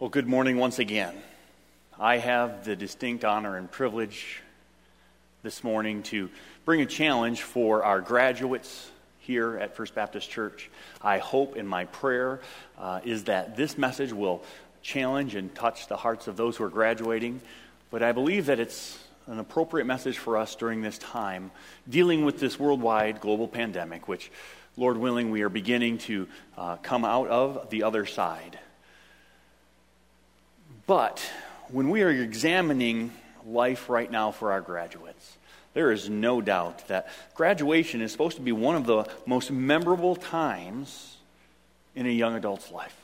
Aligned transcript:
Well, 0.00 0.10
good 0.10 0.28
morning 0.28 0.58
once 0.58 0.78
again. 0.78 1.12
I 1.98 2.18
have 2.18 2.64
the 2.64 2.76
distinct 2.76 3.24
honor 3.24 3.56
and 3.56 3.68
privilege 3.68 4.40
this 5.42 5.64
morning 5.64 6.04
to 6.04 6.30
bring 6.64 6.82
a 6.82 6.86
challenge 6.86 7.42
for 7.42 7.82
our 7.82 8.00
graduates 8.00 8.92
here 9.18 9.58
at 9.58 9.74
First 9.74 9.96
Baptist 9.96 10.30
Church. 10.30 10.70
I 11.02 11.18
hope 11.18 11.56
and 11.56 11.68
my 11.68 11.86
prayer 11.86 12.38
uh, 12.78 13.00
is 13.02 13.24
that 13.24 13.56
this 13.56 13.76
message 13.76 14.12
will 14.12 14.44
challenge 14.82 15.34
and 15.34 15.52
touch 15.52 15.88
the 15.88 15.96
hearts 15.96 16.28
of 16.28 16.36
those 16.36 16.56
who 16.56 16.62
are 16.62 16.70
graduating, 16.70 17.40
but 17.90 18.00
I 18.00 18.12
believe 18.12 18.46
that 18.46 18.60
it's 18.60 19.04
an 19.26 19.40
appropriate 19.40 19.86
message 19.86 20.18
for 20.18 20.36
us 20.36 20.54
during 20.54 20.80
this 20.80 20.98
time 20.98 21.50
dealing 21.90 22.24
with 22.24 22.38
this 22.38 22.56
worldwide 22.56 23.20
global 23.20 23.48
pandemic, 23.48 24.06
which, 24.06 24.30
Lord 24.76 24.96
willing, 24.96 25.32
we 25.32 25.42
are 25.42 25.48
beginning 25.48 25.98
to 25.98 26.28
uh, 26.56 26.76
come 26.76 27.04
out 27.04 27.26
of 27.26 27.68
the 27.70 27.82
other 27.82 28.06
side. 28.06 28.60
But 30.88 31.20
when 31.68 31.90
we 31.90 32.00
are 32.00 32.08
examining 32.08 33.12
life 33.46 33.90
right 33.90 34.10
now 34.10 34.30
for 34.30 34.52
our 34.52 34.62
graduates, 34.62 35.36
there 35.74 35.92
is 35.92 36.08
no 36.08 36.40
doubt 36.40 36.88
that 36.88 37.08
graduation 37.34 38.00
is 38.00 38.10
supposed 38.10 38.36
to 38.36 38.42
be 38.42 38.52
one 38.52 38.74
of 38.74 38.86
the 38.86 39.04
most 39.26 39.50
memorable 39.50 40.16
times 40.16 41.18
in 41.94 42.06
a 42.06 42.10
young 42.10 42.36
adult's 42.36 42.72
life. 42.72 42.96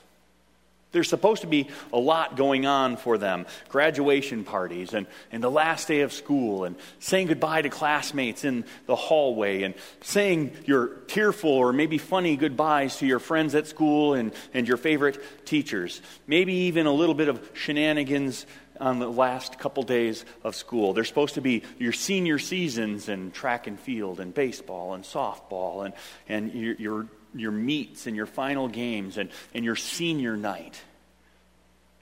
There's 0.94 1.08
supposed 1.08 1.42
to 1.42 1.48
be 1.48 1.68
a 1.92 1.98
lot 1.98 2.36
going 2.36 2.66
on 2.66 2.96
for 2.96 3.18
them 3.18 3.46
graduation 3.68 4.44
parties 4.44 4.94
and, 4.94 5.08
and 5.32 5.42
the 5.42 5.50
last 5.50 5.88
day 5.88 6.02
of 6.02 6.12
school 6.12 6.64
and 6.64 6.76
saying 7.00 7.26
goodbye 7.26 7.62
to 7.62 7.68
classmates 7.68 8.44
in 8.44 8.64
the 8.86 8.94
hallway 8.94 9.64
and 9.64 9.74
saying 10.02 10.52
your 10.64 10.86
tearful 11.08 11.50
or 11.50 11.72
maybe 11.72 11.98
funny 11.98 12.36
goodbyes 12.36 12.96
to 12.98 13.06
your 13.06 13.18
friends 13.18 13.56
at 13.56 13.66
school 13.66 14.14
and, 14.14 14.32
and 14.54 14.68
your 14.68 14.76
favorite 14.76 15.20
teachers. 15.44 16.00
Maybe 16.28 16.52
even 16.52 16.86
a 16.86 16.92
little 16.92 17.16
bit 17.16 17.28
of 17.28 17.50
shenanigans 17.54 18.46
on 18.80 19.00
the 19.00 19.10
last 19.10 19.58
couple 19.58 19.82
days 19.82 20.24
of 20.44 20.54
school. 20.54 20.92
They're 20.92 21.04
supposed 21.04 21.34
to 21.34 21.40
be 21.40 21.64
your 21.78 21.92
senior 21.92 22.38
seasons 22.38 23.08
in 23.08 23.32
track 23.32 23.66
and 23.66 23.80
field 23.80 24.20
and 24.20 24.32
baseball 24.32 24.94
and 24.94 25.02
softball 25.02 25.84
and, 25.84 25.94
and 26.28 26.52
your, 26.52 26.74
your 26.74 27.06
your 27.34 27.52
meets 27.52 28.06
and 28.06 28.16
your 28.16 28.26
final 28.26 28.68
games 28.68 29.18
and, 29.18 29.30
and 29.54 29.64
your 29.64 29.76
senior 29.76 30.36
night 30.36 30.80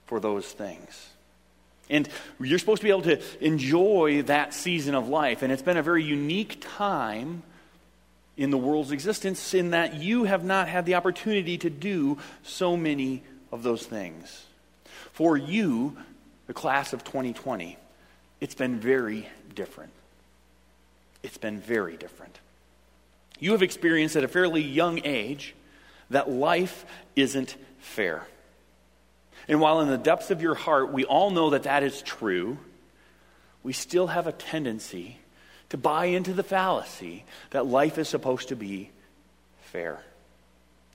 for 0.05 0.19
those 0.19 0.45
things. 0.45 1.09
And 1.89 2.07
you're 2.39 2.59
supposed 2.59 2.81
to 2.81 2.85
be 2.85 2.91
able 2.91 3.01
to 3.03 3.21
enjoy 3.45 4.23
that 4.23 4.53
season 4.53 4.95
of 4.95 5.09
life. 5.09 5.41
And 5.41 5.51
it's 5.51 5.61
been 5.61 5.77
a 5.77 5.83
very 5.83 6.03
unique 6.03 6.63
time 6.77 7.43
in 8.37 8.49
the 8.49 8.57
world's 8.57 8.91
existence 8.91 9.53
in 9.53 9.71
that 9.71 9.95
you 9.95 10.23
have 10.23 10.43
not 10.43 10.67
had 10.67 10.85
the 10.85 10.95
opportunity 10.95 11.57
to 11.59 11.69
do 11.69 12.17
so 12.41 12.75
many 12.75 13.21
of 13.51 13.63
those 13.63 13.85
things. 13.85 14.45
For 15.11 15.37
you, 15.37 15.95
the 16.47 16.53
class 16.53 16.93
of 16.93 17.03
2020, 17.03 17.77
it's 18.41 18.55
been 18.55 18.79
very 18.79 19.27
different. 19.53 19.91
It's 21.21 21.37
been 21.37 21.59
very 21.59 21.95
different. 21.95 22.37
You 23.43 23.51
have 23.51 23.61
experienced 23.61 24.15
at 24.15 24.23
a 24.23 24.29
fairly 24.29 24.61
young 24.61 25.01
age 25.03 25.53
that 26.09 26.29
life 26.29 26.85
isn't 27.13 27.57
fair. 27.79 28.25
And 29.49 29.59
while 29.59 29.81
in 29.81 29.89
the 29.89 29.97
depths 29.97 30.31
of 30.31 30.41
your 30.41 30.55
heart 30.55 30.93
we 30.93 31.03
all 31.03 31.29
know 31.29 31.49
that 31.49 31.63
that 31.63 31.83
is 31.83 32.01
true, 32.01 32.57
we 33.61 33.73
still 33.73 34.07
have 34.07 34.27
a 34.27 34.31
tendency 34.31 35.17
to 35.71 35.77
buy 35.77 36.05
into 36.05 36.31
the 36.31 36.41
fallacy 36.41 37.25
that 37.49 37.65
life 37.65 37.97
is 37.97 38.07
supposed 38.07 38.47
to 38.47 38.55
be 38.55 38.91
fair. 39.63 39.99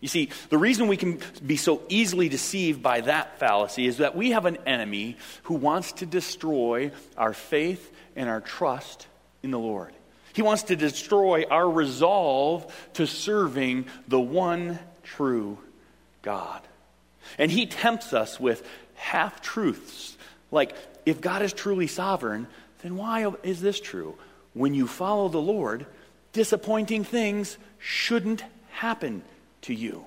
You 0.01 0.09
see, 0.09 0.31
the 0.49 0.57
reason 0.57 0.89
we 0.89 0.97
can 0.97 1.21
be 1.47 1.59
so 1.59 1.83
easily 1.91 2.31
deceived 2.31 2.83
by 2.83 3.03
that 3.03 3.39
fallacy 3.39 3.87
is 3.87 3.99
that 3.99 4.17
we 4.17 4.31
have 4.31 4.47
an 4.47 4.57
enemy 4.65 5.19
who 5.43 5.55
wants 5.57 5.93
to 5.93 6.07
destroy 6.07 6.93
our 7.15 7.35
faith 7.35 7.95
and 8.17 8.27
our 8.27 8.41
trust 8.41 9.07
in 9.43 9.51
the 9.51 9.59
Lord. 9.59 9.93
He 10.39 10.43
wants 10.43 10.63
to 10.63 10.77
destroy 10.77 11.47
our 11.51 11.69
resolve 11.69 12.73
to 12.93 13.09
serving 13.09 13.87
the 14.07 14.21
one 14.21 14.79
true 15.03 15.59
God. 16.23 16.63
And 17.39 17.51
he 17.51 17.67
tempts 17.67 18.13
us 18.13 18.39
with 18.39 18.65
half 18.95 19.43
truths. 19.43 20.17
Like, 20.53 20.77
if 21.05 21.21
God 21.21 21.43
is 21.43 21.53
truly 21.53 21.89
sovereign, 21.89 22.47
then 22.83 22.97
why 22.97 23.29
is 23.43 23.61
this 23.61 23.81
true? 23.81 24.15
When 24.55 24.75
you 24.75 24.87
follow 24.87 25.29
the 25.29 25.43
Lord, 25.43 25.87
disappointing 26.33 27.03
things 27.03 27.59
shouldn't 27.81 28.45
happen 28.71 29.25
to 29.63 29.75
you. 29.75 30.05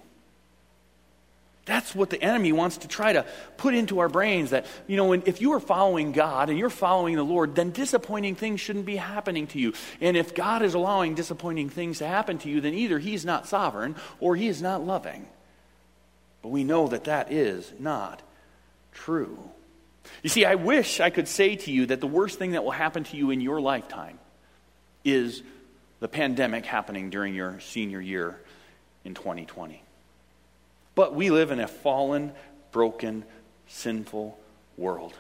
That's 1.66 1.94
what 1.94 2.09
the 2.09 2.22
enemy 2.22 2.51
wants 2.51 2.77
to 2.77 2.88
try 2.88 3.13
to 3.13 3.25
put 3.57 3.75
into 3.75 3.99
our 3.99 4.09
brains 4.09 4.49
that, 4.49 4.66
you 4.88 4.97
know, 4.97 5.13
if 5.13 5.41
you 5.41 5.53
are 5.53 5.59
following 5.59 6.11
God 6.11 6.49
and 6.49 6.57
you're 6.57 6.72
following 6.72 7.16
the 7.16 7.23
Lord, 7.23 7.53
then 7.53 7.69
disappointing 7.69 8.35
things 8.35 8.59
shouldn't 8.59 8.85
be 8.85 8.95
happening 8.95 9.45
to 9.47 9.59
you. 9.59 9.73
And 9.99 10.17
if 10.17 10.33
God 10.33 10.63
is 10.63 10.73
allowing 10.73 11.13
disappointing 11.13 11.69
things 11.69 11.99
to 11.99 12.07
happen 12.07 12.39
to 12.39 12.49
you, 12.49 12.61
then 12.61 12.73
either 12.73 12.97
He's 12.97 13.25
not 13.25 13.47
sovereign 13.47 13.95
or 14.19 14.35
He 14.35 14.47
is 14.47 14.61
not 14.61 14.83
loving. 14.83 15.27
But 16.41 16.49
we 16.49 16.63
know 16.63 16.88
that 16.88 17.03
that 17.03 17.31
is 17.31 17.72
not 17.78 18.23
true. 18.91 19.38
You 20.23 20.29
see, 20.29 20.45
I 20.45 20.55
wish 20.55 20.99
I 20.99 21.11
could 21.11 21.28
say 21.28 21.55
to 21.57 21.72
you 21.72 21.85
that 21.88 22.01
the 22.01 22.07
worst 22.07 22.39
thing 22.39 22.51
that 22.51 22.63
will 22.63 22.72
happen 22.72 23.03
to 23.03 23.17
you 23.17 23.29
in 23.29 23.39
your 23.39 23.61
lifetime 23.61 24.17
is 25.03 25.43
the 25.99 26.07
pandemic 26.07 26.66
happening 26.66 27.11
during 27.11 27.35
your 27.35 27.59
senior 27.59 28.01
year 28.01 28.41
in 29.05 29.13
2020. 29.13 29.83
But 30.96 31.16
we 31.16 31.29
live 31.29 31.52
in 31.52 31.59
a 31.59 31.68
fallen, 31.68 32.31
broken, 32.72 33.25
sinful 33.68 34.38
world. 34.78 35.13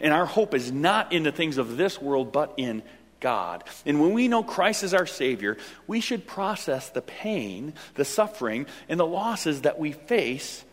And 0.00 0.12
our 0.12 0.26
hope 0.26 0.54
is 0.54 0.72
not 0.72 1.12
in 1.12 1.22
the 1.22 1.32
things 1.32 1.58
of 1.58 1.76
this 1.76 2.00
world, 2.00 2.32
but 2.32 2.54
in 2.56 2.82
God. 3.20 3.64
And 3.84 4.00
when 4.00 4.12
we 4.12 4.28
know 4.28 4.42
Christ 4.42 4.82
is 4.82 4.94
our 4.94 5.06
Savior, 5.06 5.58
we 5.86 6.00
should 6.00 6.26
process 6.26 6.88
the 6.88 7.02
pain, 7.02 7.74
the 7.94 8.04
suffering, 8.04 8.66
and 8.88 8.98
the 8.98 9.06
losses 9.06 9.62
that 9.62 9.78
we 9.78 9.92
face 9.92 10.64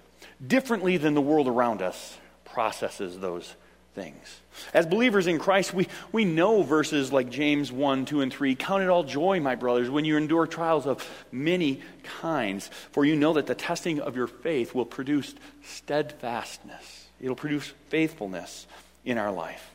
differently 0.46 0.98
than 0.98 1.14
the 1.14 1.22
world 1.22 1.48
around 1.48 1.82
us 1.82 2.18
processes 2.46 3.20
those 3.20 3.54
things. 3.98 4.42
As 4.76 4.86
believers 4.86 5.26
in 5.26 5.40
Christ, 5.40 5.74
we, 5.74 5.88
we 6.12 6.24
know 6.24 6.62
verses 6.62 7.12
like 7.12 7.32
James 7.32 7.72
1, 7.72 8.06
2, 8.06 8.22
and 8.22 8.32
3. 8.32 8.56
Count 8.56 8.84
it 8.84 8.90
all 8.90 9.04
joy, 9.04 9.40
my 9.40 9.56
brothers, 9.56 9.90
when 9.90 10.06
you 10.06 10.18
endure 10.18 10.46
trials 10.46 10.86
of 10.86 11.04
many 11.32 11.82
kinds, 12.04 12.70
for 12.92 13.04
you 13.04 13.16
know 13.16 13.34
that 13.34 13.48
the 13.48 13.56
testing 13.56 14.00
of 14.00 14.16
your 14.16 14.28
faith 14.28 14.76
will 14.76 14.86
produce 14.86 15.34
steadfastness, 15.64 17.08
it'll 17.20 17.36
produce 17.36 17.74
faithfulness 17.90 18.68
in 19.04 19.18
our 19.18 19.32
life. 19.32 19.74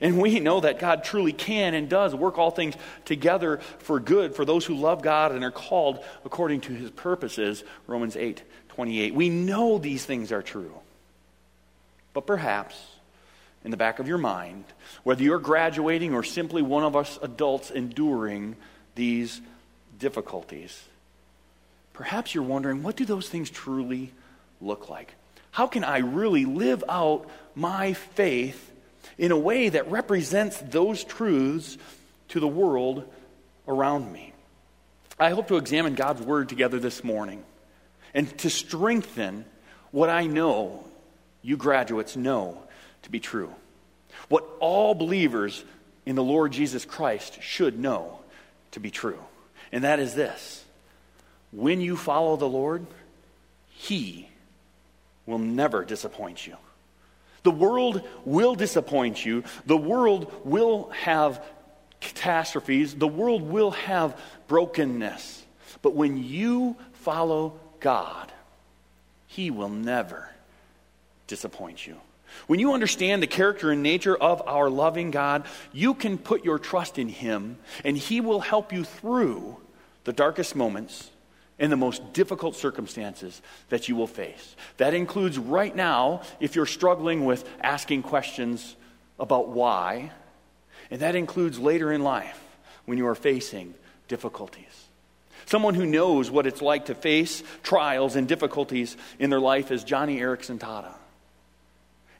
And 0.00 0.20
we 0.20 0.38
know 0.38 0.60
that 0.60 0.78
God 0.78 1.04
truly 1.04 1.32
can 1.32 1.74
and 1.74 1.88
does 1.88 2.14
work 2.14 2.38
all 2.38 2.50
things 2.50 2.74
together 3.04 3.58
for 3.78 3.98
good 3.98 4.36
for 4.36 4.44
those 4.44 4.64
who 4.64 4.74
love 4.74 5.02
God 5.02 5.32
and 5.32 5.44
are 5.44 5.52
called 5.52 6.04
according 6.24 6.62
to 6.62 6.72
his 6.72 6.90
purposes. 6.90 7.62
Romans 7.86 8.16
8 8.16 8.42
28. 8.70 9.14
We 9.14 9.28
know 9.28 9.78
these 9.78 10.04
things 10.04 10.32
are 10.32 10.42
true. 10.42 10.72
But 12.14 12.26
perhaps 12.26 12.74
in 13.64 13.70
the 13.70 13.76
back 13.76 13.98
of 13.98 14.08
your 14.08 14.18
mind, 14.18 14.64
whether 15.04 15.22
you're 15.22 15.38
graduating 15.38 16.14
or 16.14 16.22
simply 16.22 16.62
one 16.62 16.82
of 16.82 16.96
us 16.96 17.18
adults 17.22 17.70
enduring 17.70 18.56
these 18.94 19.40
difficulties. 19.98 20.82
Perhaps 21.92 22.34
you're 22.34 22.44
wondering, 22.44 22.82
what 22.82 22.96
do 22.96 23.04
those 23.04 23.28
things 23.28 23.50
truly 23.50 24.12
look 24.60 24.88
like? 24.88 25.14
How 25.50 25.66
can 25.66 25.84
I 25.84 25.98
really 25.98 26.44
live 26.44 26.82
out 26.88 27.28
my 27.54 27.92
faith 27.92 28.70
in 29.18 29.30
a 29.30 29.38
way 29.38 29.68
that 29.68 29.90
represents 29.90 30.58
those 30.58 31.04
truths 31.04 31.76
to 32.28 32.40
the 32.40 32.48
world 32.48 33.04
around 33.68 34.12
me? 34.12 34.32
I 35.20 35.30
hope 35.30 35.48
to 35.48 35.56
examine 35.56 35.94
God's 35.94 36.22
Word 36.22 36.48
together 36.48 36.80
this 36.80 37.04
morning 37.04 37.44
and 38.14 38.36
to 38.38 38.50
strengthen 38.50 39.44
what 39.90 40.08
I 40.08 40.26
know 40.26 40.84
you 41.42 41.56
graduates 41.56 42.16
know 42.16 42.62
to 43.02 43.10
be 43.10 43.20
true. 43.20 43.54
What 44.28 44.46
all 44.60 44.94
believers 44.94 45.64
in 46.06 46.16
the 46.16 46.22
Lord 46.22 46.52
Jesus 46.52 46.84
Christ 46.84 47.42
should 47.42 47.78
know 47.78 48.20
to 48.72 48.80
be 48.80 48.90
true. 48.90 49.18
And 49.70 49.84
that 49.84 50.00
is 50.00 50.14
this 50.14 50.64
when 51.50 51.80
you 51.80 51.96
follow 51.96 52.36
the 52.36 52.48
Lord, 52.48 52.86
He 53.68 54.28
will 55.26 55.38
never 55.38 55.84
disappoint 55.84 56.46
you. 56.46 56.56
The 57.42 57.50
world 57.50 58.06
will 58.24 58.54
disappoint 58.54 59.24
you. 59.24 59.44
The 59.66 59.76
world 59.76 60.32
will 60.44 60.90
have 60.90 61.44
catastrophes. 62.00 62.94
The 62.94 63.08
world 63.08 63.42
will 63.42 63.72
have 63.72 64.18
brokenness. 64.48 65.44
But 65.82 65.94
when 65.94 66.22
you 66.22 66.76
follow 66.92 67.58
God, 67.80 68.32
He 69.26 69.50
will 69.50 69.68
never 69.68 70.28
disappoint 71.26 71.86
you. 71.86 71.96
When 72.46 72.60
you 72.60 72.72
understand 72.72 73.22
the 73.22 73.26
character 73.26 73.70
and 73.70 73.82
nature 73.82 74.16
of 74.16 74.42
our 74.46 74.68
loving 74.68 75.10
God, 75.10 75.46
you 75.72 75.94
can 75.94 76.18
put 76.18 76.44
your 76.44 76.58
trust 76.58 76.98
in 76.98 77.08
Him, 77.08 77.58
and 77.84 77.96
He 77.96 78.20
will 78.20 78.40
help 78.40 78.72
you 78.72 78.84
through 78.84 79.56
the 80.04 80.12
darkest 80.12 80.56
moments 80.56 81.10
and 81.58 81.70
the 81.70 81.76
most 81.76 82.12
difficult 82.12 82.56
circumstances 82.56 83.40
that 83.68 83.88
you 83.88 83.94
will 83.94 84.06
face. 84.06 84.56
That 84.78 84.94
includes 84.94 85.38
right 85.38 85.74
now 85.74 86.22
if 86.40 86.56
you're 86.56 86.66
struggling 86.66 87.24
with 87.24 87.48
asking 87.60 88.02
questions 88.02 88.74
about 89.18 89.48
why, 89.48 90.10
and 90.90 91.00
that 91.00 91.14
includes 91.14 91.58
later 91.58 91.92
in 91.92 92.02
life 92.02 92.40
when 92.84 92.98
you 92.98 93.06
are 93.06 93.14
facing 93.14 93.74
difficulties. 94.08 94.64
Someone 95.46 95.74
who 95.74 95.86
knows 95.86 96.30
what 96.30 96.46
it's 96.46 96.62
like 96.62 96.86
to 96.86 96.94
face 96.94 97.42
trials 97.62 98.16
and 98.16 98.26
difficulties 98.26 98.96
in 99.18 99.30
their 99.30 99.40
life 99.40 99.70
is 99.70 99.84
Joni 99.84 100.18
Eareckson 100.18 100.58
Tada. 100.58 100.94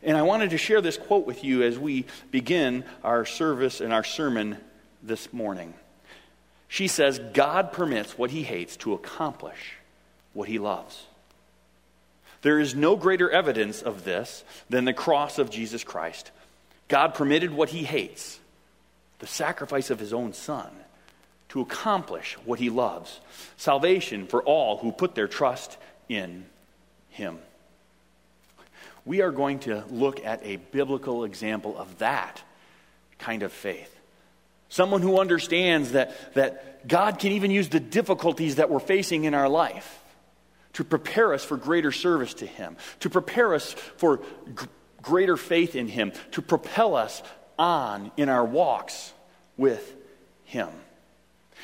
And 0.02 0.16
I 0.16 0.22
wanted 0.22 0.50
to 0.50 0.58
share 0.58 0.80
this 0.80 0.96
quote 0.96 1.26
with 1.26 1.44
you 1.44 1.62
as 1.62 1.78
we 1.78 2.06
begin 2.30 2.84
our 3.04 3.24
service 3.24 3.80
and 3.80 3.92
our 3.92 4.04
sermon 4.04 4.56
this 5.02 5.32
morning. 5.32 5.74
She 6.68 6.88
says, 6.88 7.20
God 7.34 7.72
permits 7.72 8.18
what 8.18 8.30
he 8.30 8.42
hates 8.42 8.76
to 8.78 8.94
accomplish 8.94 9.74
what 10.32 10.48
he 10.48 10.58
loves. 10.58 11.04
There 12.40 12.58
is 12.58 12.74
no 12.74 12.96
greater 12.96 13.30
evidence 13.30 13.82
of 13.82 14.04
this 14.04 14.42
than 14.68 14.84
the 14.84 14.92
cross 14.92 15.38
of 15.38 15.50
Jesus 15.50 15.84
Christ. 15.84 16.30
God 16.88 17.14
permitted 17.14 17.52
what 17.52 17.68
he 17.68 17.84
hates, 17.84 18.40
the 19.20 19.26
sacrifice 19.26 19.90
of 19.90 20.00
his 20.00 20.12
own 20.12 20.32
son, 20.32 20.68
to 21.50 21.60
accomplish 21.60 22.34
what 22.44 22.58
he 22.58 22.70
loves 22.70 23.20
salvation 23.56 24.26
for 24.26 24.42
all 24.42 24.78
who 24.78 24.90
put 24.90 25.14
their 25.14 25.28
trust 25.28 25.76
in 26.08 26.46
him. 27.10 27.38
We 29.04 29.20
are 29.20 29.30
going 29.30 29.60
to 29.60 29.84
look 29.90 30.24
at 30.24 30.44
a 30.44 30.56
biblical 30.56 31.24
example 31.24 31.76
of 31.76 31.98
that 31.98 32.42
kind 33.18 33.42
of 33.42 33.52
faith. 33.52 33.88
Someone 34.68 35.02
who 35.02 35.18
understands 35.18 35.92
that, 35.92 36.34
that 36.34 36.86
God 36.88 37.18
can 37.18 37.32
even 37.32 37.50
use 37.50 37.68
the 37.68 37.80
difficulties 37.80 38.56
that 38.56 38.70
we're 38.70 38.80
facing 38.80 39.24
in 39.24 39.34
our 39.34 39.48
life 39.48 40.00
to 40.74 40.84
prepare 40.84 41.34
us 41.34 41.44
for 41.44 41.56
greater 41.56 41.92
service 41.92 42.34
to 42.34 42.46
Him, 42.46 42.76
to 43.00 43.10
prepare 43.10 43.54
us 43.54 43.72
for 43.96 44.18
g- 44.18 44.66
greater 45.02 45.36
faith 45.36 45.76
in 45.76 45.88
Him, 45.88 46.12
to 46.30 46.40
propel 46.40 46.94
us 46.94 47.22
on 47.58 48.10
in 48.16 48.28
our 48.28 48.44
walks 48.44 49.12
with 49.58 49.94
Him. 50.44 50.70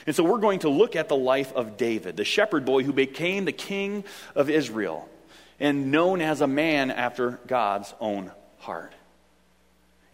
And 0.06 0.14
so 0.14 0.22
we're 0.22 0.38
going 0.38 0.60
to 0.60 0.68
look 0.68 0.94
at 0.94 1.08
the 1.08 1.16
life 1.16 1.52
of 1.54 1.76
David, 1.76 2.16
the 2.16 2.24
shepherd 2.24 2.64
boy 2.64 2.82
who 2.82 2.92
became 2.92 3.44
the 3.46 3.52
king 3.52 4.04
of 4.34 4.50
Israel 4.50 5.08
and 5.60 5.90
known 5.90 6.20
as 6.20 6.40
a 6.40 6.46
man 6.46 6.90
after 6.90 7.40
God's 7.46 7.92
own 8.00 8.32
heart. 8.58 8.92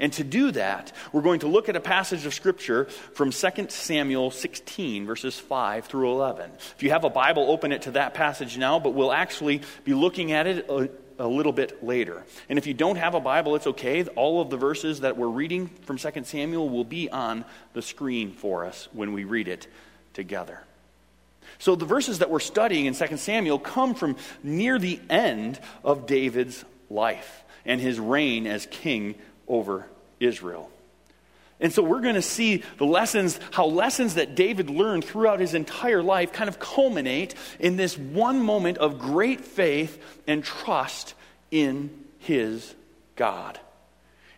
And 0.00 0.12
to 0.14 0.24
do 0.24 0.50
that, 0.50 0.92
we're 1.12 1.22
going 1.22 1.40
to 1.40 1.46
look 1.46 1.68
at 1.68 1.76
a 1.76 1.80
passage 1.80 2.26
of 2.26 2.34
Scripture 2.34 2.86
from 3.14 3.30
2 3.30 3.66
Samuel 3.68 4.30
16, 4.30 5.06
verses 5.06 5.38
5 5.38 5.86
through 5.86 6.10
11. 6.12 6.50
If 6.76 6.82
you 6.82 6.90
have 6.90 7.04
a 7.04 7.10
Bible, 7.10 7.50
open 7.50 7.70
it 7.70 7.82
to 7.82 7.92
that 7.92 8.12
passage 8.12 8.58
now, 8.58 8.80
but 8.80 8.90
we'll 8.90 9.12
actually 9.12 9.62
be 9.84 9.94
looking 9.94 10.32
at 10.32 10.48
it 10.48 10.68
a, 10.68 10.90
a 11.20 11.28
little 11.28 11.52
bit 11.52 11.84
later. 11.84 12.24
And 12.48 12.58
if 12.58 12.66
you 12.66 12.74
don't 12.74 12.96
have 12.96 13.14
a 13.14 13.20
Bible, 13.20 13.54
it's 13.54 13.68
okay. 13.68 14.04
All 14.04 14.40
of 14.40 14.50
the 14.50 14.56
verses 14.56 15.00
that 15.00 15.16
we're 15.16 15.28
reading 15.28 15.68
from 15.84 15.96
2 15.96 16.10
Samuel 16.24 16.68
will 16.68 16.84
be 16.84 17.08
on 17.08 17.44
the 17.72 17.82
screen 17.82 18.32
for 18.32 18.64
us 18.64 18.88
when 18.92 19.12
we 19.12 19.22
read 19.24 19.46
it 19.46 19.68
together. 20.12 20.60
So 21.64 21.74
the 21.74 21.86
verses 21.86 22.18
that 22.18 22.28
we're 22.28 22.40
studying 22.40 22.84
in 22.84 22.94
2 22.94 23.16
Samuel 23.16 23.58
come 23.58 23.94
from 23.94 24.16
near 24.42 24.78
the 24.78 25.00
end 25.08 25.58
of 25.82 26.06
David's 26.06 26.62
life 26.90 27.42
and 27.64 27.80
his 27.80 27.98
reign 27.98 28.46
as 28.46 28.66
king 28.66 29.14
over 29.48 29.86
Israel. 30.20 30.70
And 31.60 31.72
so 31.72 31.82
we're 31.82 32.02
going 32.02 32.16
to 32.16 32.20
see 32.20 32.62
the 32.76 32.84
lessons, 32.84 33.40
how 33.50 33.64
lessons 33.64 34.16
that 34.16 34.34
David 34.34 34.68
learned 34.68 35.06
throughout 35.06 35.40
his 35.40 35.54
entire 35.54 36.02
life 36.02 36.34
kind 36.34 36.50
of 36.50 36.58
culminate 36.58 37.34
in 37.58 37.76
this 37.76 37.96
one 37.96 38.42
moment 38.42 38.76
of 38.76 38.98
great 38.98 39.40
faith 39.40 39.98
and 40.26 40.44
trust 40.44 41.14
in 41.50 41.88
his 42.18 42.74
God. 43.16 43.58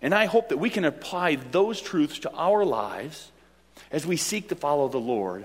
And 0.01 0.15
I 0.15 0.27
hope 0.27 0.51
that 0.51 0.59
we 0.59 0.71
can 0.71 0.85
apply 0.85 1.39
those 1.51 1.81
truths 1.81 2.21
to 2.21 2.33
our 2.35 2.65
lives 2.65 3.33
as 3.91 4.07
we 4.07 4.17
seek 4.17 4.51
to 4.51 4.55
follow 4.55 4.87
the 4.87 4.99
Lord 4.99 5.45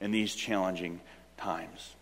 in 0.00 0.10
these 0.10 0.34
challenging 0.34 1.00
times. 1.42 1.94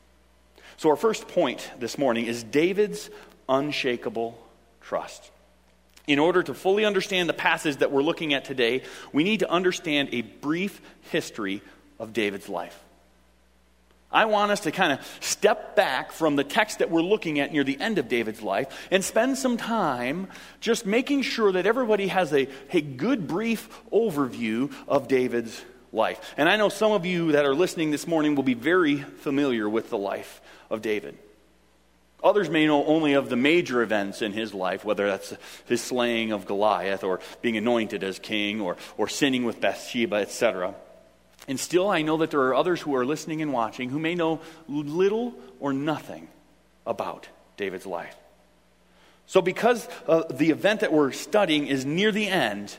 So, 0.76 0.90
our 0.90 0.96
first 0.96 1.28
point 1.28 1.70
this 1.78 1.98
morning 1.98 2.26
is 2.26 2.42
David's 2.42 3.10
unshakable 3.48 4.38
trust. 4.80 5.30
In 6.06 6.18
order 6.18 6.42
to 6.42 6.54
fully 6.54 6.84
understand 6.84 7.28
the 7.28 7.34
passage 7.34 7.76
that 7.76 7.90
we're 7.90 8.02
looking 8.02 8.34
at 8.34 8.44
today, 8.44 8.82
we 9.12 9.24
need 9.24 9.40
to 9.40 9.50
understand 9.50 10.10
a 10.12 10.22
brief 10.22 10.80
history 11.10 11.62
of 11.98 12.12
David's 12.12 12.48
life. 12.48 12.78
I 14.12 14.24
want 14.24 14.50
us 14.50 14.60
to 14.60 14.72
kind 14.72 14.92
of 14.92 15.18
step 15.20 15.76
back 15.76 16.10
from 16.10 16.34
the 16.34 16.42
text 16.42 16.80
that 16.80 16.90
we're 16.90 17.02
looking 17.02 17.38
at 17.38 17.52
near 17.52 17.62
the 17.62 17.80
end 17.80 17.98
of 17.98 18.08
David's 18.08 18.42
life 18.42 18.88
and 18.90 19.04
spend 19.04 19.38
some 19.38 19.56
time 19.56 20.26
just 20.60 20.84
making 20.84 21.22
sure 21.22 21.52
that 21.52 21.64
everybody 21.64 22.08
has 22.08 22.32
a, 22.32 22.48
a 22.72 22.80
good 22.80 23.28
brief 23.28 23.68
overview 23.92 24.72
of 24.88 25.06
David's 25.06 25.62
life. 25.92 26.34
And 26.36 26.48
I 26.48 26.56
know 26.56 26.68
some 26.68 26.92
of 26.92 27.04
you 27.06 27.32
that 27.32 27.44
are 27.44 27.54
listening 27.54 27.90
this 27.90 28.06
morning 28.06 28.34
will 28.34 28.42
be 28.42 28.54
very 28.54 28.96
familiar 28.96 29.68
with 29.68 29.90
the 29.90 29.98
life 29.98 30.40
of 30.70 30.82
David. 30.82 31.16
Others 32.22 32.50
may 32.50 32.66
know 32.66 32.84
only 32.84 33.14
of 33.14 33.28
the 33.28 33.36
major 33.36 33.82
events 33.82 34.20
in 34.20 34.32
his 34.32 34.52
life, 34.52 34.84
whether 34.84 35.06
that's 35.06 35.34
his 35.66 35.80
slaying 35.80 36.32
of 36.32 36.46
Goliath 36.46 37.02
or 37.02 37.20
being 37.40 37.56
anointed 37.56 38.04
as 38.04 38.18
king 38.18 38.60
or, 38.60 38.76
or 38.98 39.08
sinning 39.08 39.44
with 39.44 39.60
Bathsheba, 39.60 40.16
etc. 40.16 40.74
And 41.48 41.58
still, 41.58 41.88
I 41.88 42.02
know 42.02 42.18
that 42.18 42.30
there 42.30 42.42
are 42.42 42.54
others 42.54 42.80
who 42.80 42.94
are 42.94 43.06
listening 43.06 43.40
and 43.40 43.52
watching 43.52 43.88
who 43.88 43.98
may 43.98 44.14
know 44.14 44.40
little 44.68 45.34
or 45.60 45.72
nothing 45.72 46.28
about 46.86 47.28
David's 47.56 47.86
life. 47.86 48.16
So, 49.26 49.40
because 49.40 49.88
uh, 50.06 50.24
the 50.28 50.50
event 50.50 50.80
that 50.80 50.92
we're 50.92 51.12
studying 51.12 51.68
is 51.68 51.86
near 51.86 52.12
the 52.12 52.26
end, 52.26 52.76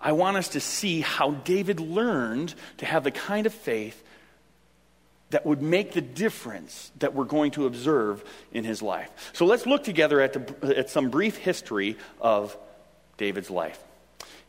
I 0.00 0.12
want 0.12 0.36
us 0.36 0.48
to 0.50 0.60
see 0.60 1.00
how 1.00 1.32
David 1.32 1.78
learned 1.78 2.54
to 2.78 2.86
have 2.86 3.04
the 3.04 3.10
kind 3.10 3.46
of 3.46 3.52
faith 3.52 4.02
that 5.30 5.46
would 5.46 5.62
make 5.62 5.92
the 5.92 6.00
difference 6.00 6.90
that 6.98 7.14
we're 7.14 7.24
going 7.24 7.52
to 7.52 7.66
observe 7.66 8.24
in 8.52 8.64
his 8.64 8.82
life. 8.82 9.10
So 9.32 9.46
let's 9.46 9.66
look 9.66 9.84
together 9.84 10.20
at, 10.20 10.32
the, 10.32 10.76
at 10.76 10.90
some 10.90 11.10
brief 11.10 11.36
history 11.36 11.96
of 12.20 12.56
David's 13.16 13.50
life. 13.50 13.78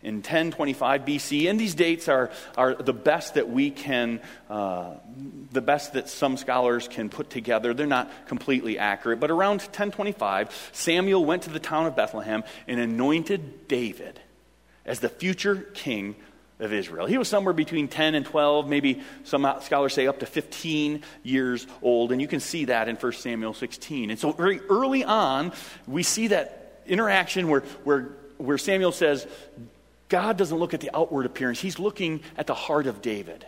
In 0.02 0.16
1025 0.16 1.06
BC, 1.06 1.48
and 1.48 1.60
these 1.60 1.76
dates 1.76 2.08
are, 2.08 2.32
are 2.58 2.74
the 2.74 2.94
best 2.94 3.36
that 3.36 3.48
we 3.48 3.70
can, 3.70 4.20
uh, 4.50 4.96
the 5.52 5.62
best 5.62 5.94
that 5.94 6.10
some 6.10 6.38
scholars 6.38 6.88
can 6.88 7.10
put 7.10 7.30
together. 7.30 7.76
They're 7.76 7.86
not 7.86 8.12
completely 8.28 8.80
accurate, 8.80 9.20
but 9.20 9.30
around 9.30 9.60
1025, 9.60 10.72
Samuel 10.72 11.24
went 11.24 11.44
to 11.44 11.52
the 11.52 11.60
town 11.60 11.86
of 11.86 11.96
Bethlehem 11.96 12.44
and 12.68 12.80
anointed 12.80 13.68
David 13.68 14.20
as 14.86 15.00
the 15.00 15.10
future 15.10 15.56
king 15.74 16.16
of 16.62 16.72
Israel. 16.72 17.08
He 17.08 17.18
was 17.18 17.28
somewhere 17.28 17.54
between 17.54 17.88
10 17.88 18.14
and 18.14 18.26
12, 18.26 18.68
maybe 18.70 19.02
some 19.24 19.52
scholars 19.62 19.94
say 19.94 20.08
up 20.08 20.20
to 20.20 20.28
15 20.28 21.02
years 21.24 21.66
old, 21.82 22.12
and 22.12 22.22
you 22.22 22.28
can 22.28 22.40
see 22.40 22.66
that 22.66 22.88
in 22.88 22.96
1 22.96 23.12
Samuel 23.14 23.54
16. 23.54 24.12
And 24.12 24.20
so, 24.20 24.32
very 24.32 24.60
early 24.70 25.04
on, 25.04 25.54
we 25.88 26.04
see 26.04 26.28
that 26.28 26.82
interaction 26.86 27.48
where, 27.48 27.62
where, 27.84 28.12
where 28.38 28.60
Samuel 28.60 28.92
says, 28.92 29.28
God 30.08 30.38
doesn't 30.38 30.58
look 30.58 30.74
at 30.74 30.82
the 30.82 30.92
outward 30.94 31.26
appearance, 31.26 31.60
he's 31.60 31.80
looking 31.80 32.22
at 32.38 32.46
the 32.46 32.54
heart 32.54 32.86
of 32.86 33.02
David. 33.02 33.46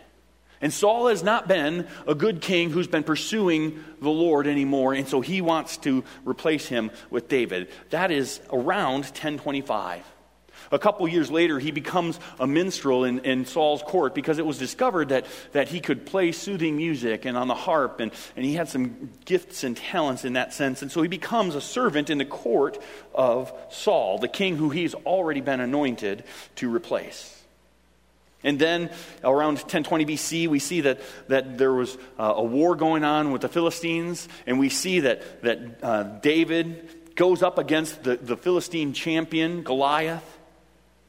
And 0.60 0.72
Saul 0.72 1.08
has 1.08 1.22
not 1.22 1.46
been 1.46 1.86
a 2.08 2.14
good 2.14 2.40
king 2.40 2.70
who's 2.70 2.86
been 2.86 3.02
pursuing 3.02 3.84
the 4.00 4.10
Lord 4.10 4.46
anymore, 4.46 4.94
and 4.94 5.06
so 5.06 5.20
he 5.20 5.40
wants 5.40 5.76
to 5.78 6.02
replace 6.24 6.66
him 6.66 6.90
with 7.10 7.28
David. 7.28 7.68
That 7.90 8.10
is 8.10 8.40
around 8.50 9.02
1025. 9.02 10.04
A 10.72 10.78
couple 10.78 11.06
years 11.08 11.30
later, 11.30 11.58
he 11.58 11.70
becomes 11.70 12.18
a 12.38 12.46
minstrel 12.46 13.04
in, 13.04 13.20
in 13.20 13.44
Saul's 13.44 13.82
court 13.82 14.14
because 14.14 14.38
it 14.38 14.46
was 14.46 14.58
discovered 14.58 15.10
that, 15.10 15.26
that 15.52 15.68
he 15.68 15.80
could 15.80 16.06
play 16.06 16.32
soothing 16.32 16.76
music 16.76 17.24
and 17.24 17.36
on 17.36 17.48
the 17.48 17.54
harp, 17.54 18.00
and, 18.00 18.12
and 18.36 18.44
he 18.44 18.54
had 18.54 18.68
some 18.68 19.10
gifts 19.24 19.64
and 19.64 19.76
talents 19.76 20.24
in 20.24 20.34
that 20.34 20.52
sense. 20.52 20.82
And 20.82 20.90
so 20.90 21.02
he 21.02 21.08
becomes 21.08 21.54
a 21.54 21.60
servant 21.60 22.10
in 22.10 22.18
the 22.18 22.24
court 22.24 22.82
of 23.14 23.52
Saul, 23.70 24.18
the 24.18 24.28
king 24.28 24.56
who 24.56 24.70
he's 24.70 24.94
already 24.94 25.40
been 25.40 25.60
anointed 25.60 26.24
to 26.56 26.74
replace. 26.74 27.34
And 28.44 28.58
then 28.58 28.90
around 29.24 29.54
1020 29.54 30.04
BC, 30.04 30.48
we 30.48 30.58
see 30.58 30.82
that, 30.82 31.00
that 31.28 31.56
there 31.56 31.72
was 31.72 31.96
uh, 32.18 32.34
a 32.36 32.44
war 32.44 32.76
going 32.76 33.02
on 33.02 33.32
with 33.32 33.40
the 33.40 33.48
Philistines, 33.48 34.28
and 34.46 34.58
we 34.58 34.68
see 34.68 35.00
that, 35.00 35.42
that 35.42 35.58
uh, 35.82 36.02
David 36.02 37.16
goes 37.16 37.42
up 37.42 37.58
against 37.58 38.02
the, 38.02 38.16
the 38.16 38.36
Philistine 38.36 38.92
champion, 38.92 39.62
Goliath. 39.62 40.33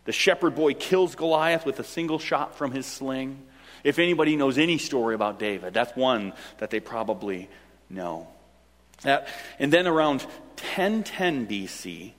The 0.06 0.12
shepherd 0.12 0.56
boy 0.56 0.74
kills 0.74 1.16
Goliath 1.16 1.66
with 1.66 1.80
a 1.80 1.84
single 1.84 2.20
shot 2.20 2.56
from 2.56 2.72
his 2.72 2.86
sling. 2.86 3.42
If 3.84 4.00
anybody 4.00 4.36
knows 4.36 4.58
any 4.58 4.78
story 4.78 5.14
about 5.14 5.38
David, 5.40 5.74
that's 5.74 5.96
one 5.96 6.34
that 6.60 6.70
they 6.70 6.80
probably 6.80 7.50
know. 7.90 8.28
That, 9.02 9.28
and 9.60 9.72
then 9.74 9.88
around 9.88 10.22
1010 10.22 11.48
BC, 11.48 12.14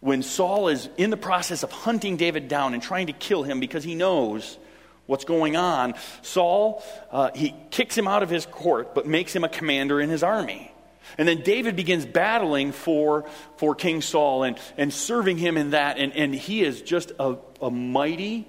when 0.00 0.22
Saul 0.22 0.68
is 0.68 0.88
in 0.96 1.10
the 1.10 1.16
process 1.16 1.62
of 1.62 1.72
hunting 1.72 2.16
David 2.16 2.48
down 2.48 2.72
and 2.72 2.82
trying 2.82 3.08
to 3.08 3.12
kill 3.12 3.42
him 3.42 3.60
because 3.60 3.82
he 3.82 3.94
knows 3.94 4.58
what's 5.06 5.24
going 5.24 5.56
on, 5.56 5.94
Saul, 6.22 6.82
uh, 7.10 7.30
he 7.34 7.54
kicks 7.70 7.96
him 7.96 8.06
out 8.06 8.22
of 8.22 8.30
his 8.30 8.46
court, 8.46 8.94
but 8.94 9.06
makes 9.06 9.34
him 9.34 9.42
a 9.42 9.48
commander 9.48 10.00
in 10.00 10.08
his 10.08 10.22
army. 10.22 10.72
And 11.16 11.26
then 11.26 11.42
David 11.42 11.76
begins 11.76 12.04
battling 12.04 12.72
for, 12.72 13.24
for 13.56 13.74
King 13.74 14.02
Saul 14.02 14.42
and, 14.42 14.58
and 14.76 14.92
serving 14.92 15.38
him 15.38 15.56
in 15.56 15.70
that. 15.70 15.98
And, 15.98 16.12
and 16.12 16.34
he 16.34 16.62
is 16.62 16.82
just 16.82 17.12
a, 17.18 17.36
a 17.62 17.70
mighty 17.70 18.46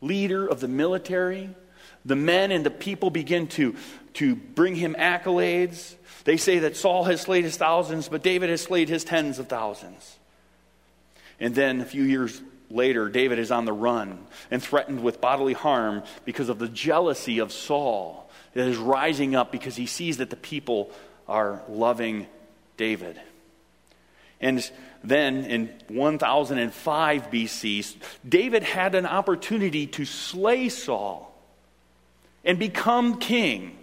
leader 0.00 0.46
of 0.46 0.60
the 0.60 0.68
military. 0.68 1.50
The 2.04 2.16
men 2.16 2.50
and 2.50 2.64
the 2.64 2.70
people 2.70 3.10
begin 3.10 3.46
to, 3.48 3.76
to 4.14 4.36
bring 4.36 4.74
him 4.74 4.96
accolades. 4.98 5.94
They 6.24 6.36
say 6.36 6.60
that 6.60 6.76
Saul 6.76 7.04
has 7.04 7.20
slayed 7.20 7.44
his 7.44 7.56
thousands, 7.56 8.08
but 8.08 8.22
David 8.22 8.50
has 8.50 8.62
slayed 8.62 8.88
his 8.88 9.04
tens 9.04 9.38
of 9.38 9.48
thousands. 9.48 10.18
And 11.38 11.54
then 11.54 11.80
a 11.80 11.84
few 11.84 12.02
years 12.02 12.40
later, 12.70 13.08
David 13.08 13.38
is 13.38 13.50
on 13.50 13.64
the 13.64 13.72
run 13.72 14.26
and 14.50 14.62
threatened 14.62 15.02
with 15.02 15.20
bodily 15.20 15.52
harm 15.52 16.02
because 16.24 16.48
of 16.48 16.58
the 16.58 16.68
jealousy 16.68 17.38
of 17.38 17.52
Saul 17.52 18.25
that 18.56 18.68
is 18.68 18.78
rising 18.78 19.34
up 19.36 19.52
because 19.52 19.76
he 19.76 19.84
sees 19.84 20.16
that 20.16 20.30
the 20.30 20.36
people 20.36 20.90
are 21.28 21.60
loving 21.68 22.26
David. 22.78 23.20
And 24.40 24.68
then 25.04 25.44
in 25.44 25.74
1005 25.88 27.30
BC, 27.30 27.96
David 28.26 28.62
had 28.62 28.94
an 28.94 29.04
opportunity 29.04 29.86
to 29.88 30.06
slay 30.06 30.70
Saul 30.70 31.34
and 32.46 32.58
become 32.58 33.18
king. 33.18 33.76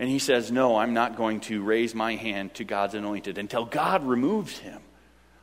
And 0.00 0.10
he 0.10 0.18
says, 0.18 0.50
No, 0.50 0.76
I'm 0.76 0.92
not 0.92 1.16
going 1.16 1.38
to 1.42 1.62
raise 1.62 1.94
my 1.94 2.16
hand 2.16 2.54
to 2.54 2.64
God's 2.64 2.94
anointed 2.94 3.38
until 3.38 3.64
God 3.64 4.04
removes 4.04 4.58
him. 4.58 4.80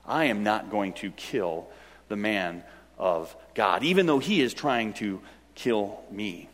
I 0.06 0.26
am 0.26 0.44
not 0.44 0.70
going 0.70 0.92
to 0.94 1.12
kill 1.12 1.68
the 2.10 2.18
man 2.18 2.64
of 2.98 3.34
God, 3.56 3.84
even 3.84 4.08
though 4.08 4.20
he 4.20 4.42
is 4.42 4.54
trying 4.54 4.92
to 4.94 5.22
kill 5.56 6.02
me. 6.12 6.50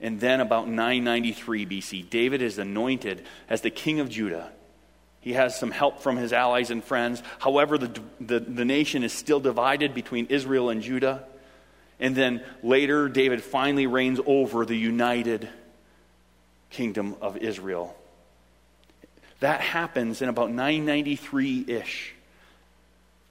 And 0.00 0.20
then, 0.20 0.40
about 0.40 0.68
993 0.68 1.66
BC, 1.66 2.08
David 2.08 2.40
is 2.40 2.58
anointed 2.58 3.24
as 3.48 3.62
the 3.62 3.70
king 3.70 4.00
of 4.00 4.08
Judah. 4.08 4.52
He 5.20 5.32
has 5.32 5.58
some 5.58 5.72
help 5.72 6.00
from 6.00 6.16
his 6.16 6.32
allies 6.32 6.70
and 6.70 6.84
friends. 6.84 7.22
However, 7.40 7.78
the, 7.78 8.00
the, 8.20 8.38
the, 8.38 8.64
nation 8.64 9.02
is 9.02 9.12
still 9.12 9.40
divided 9.40 9.94
between 9.94 10.26
Israel 10.26 10.70
and 10.70 10.82
Judah. 10.82 11.24
And 11.98 12.14
then 12.14 12.44
later, 12.62 13.08
David 13.08 13.42
finally 13.42 13.88
reigns 13.88 14.20
over 14.24 14.64
the 14.64 14.76
united 14.76 15.48
kingdom 16.70 17.16
of 17.20 17.36
Israel. 17.38 17.96
That 19.40 19.60
happens 19.60 20.22
in 20.22 20.28
about 20.28 20.50
993 20.50 21.64
ish 21.66 22.14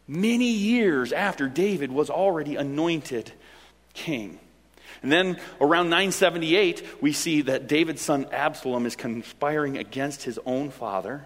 many 0.08 0.52
years 0.52 1.12
after 1.12 1.48
David 1.48 1.92
was 1.92 2.10
already 2.10 2.56
anointed 2.56 3.32
king. 3.94 4.40
And 5.04 5.12
then 5.12 5.39
around 5.62 5.89
978, 5.89 7.01
we 7.01 7.13
see 7.13 7.42
that 7.44 7.68
David's 7.68 8.01
son 8.01 8.27
Absalom 8.32 8.86
is 8.86 8.96
conspiring 8.96 9.77
against 9.77 10.24
his 10.24 10.39
own 10.46 10.70
father 10.70 11.25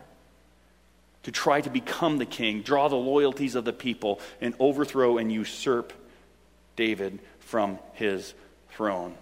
to 1.24 1.32
try 1.32 1.62
to 1.62 1.70
become 1.70 2.18
the 2.18 2.25
king, 2.25 2.62
draw 2.62 2.88
the 2.88 2.96
loyalties 2.96 3.56
of 3.56 3.66
the 3.66 3.74
people, 3.74 4.20
and 4.40 4.56
overthrow 4.60 5.18
and 5.18 5.32
usurp 5.32 5.94
David 6.75 7.20
from 7.40 7.80
his 7.94 8.34
throne. 8.72 9.16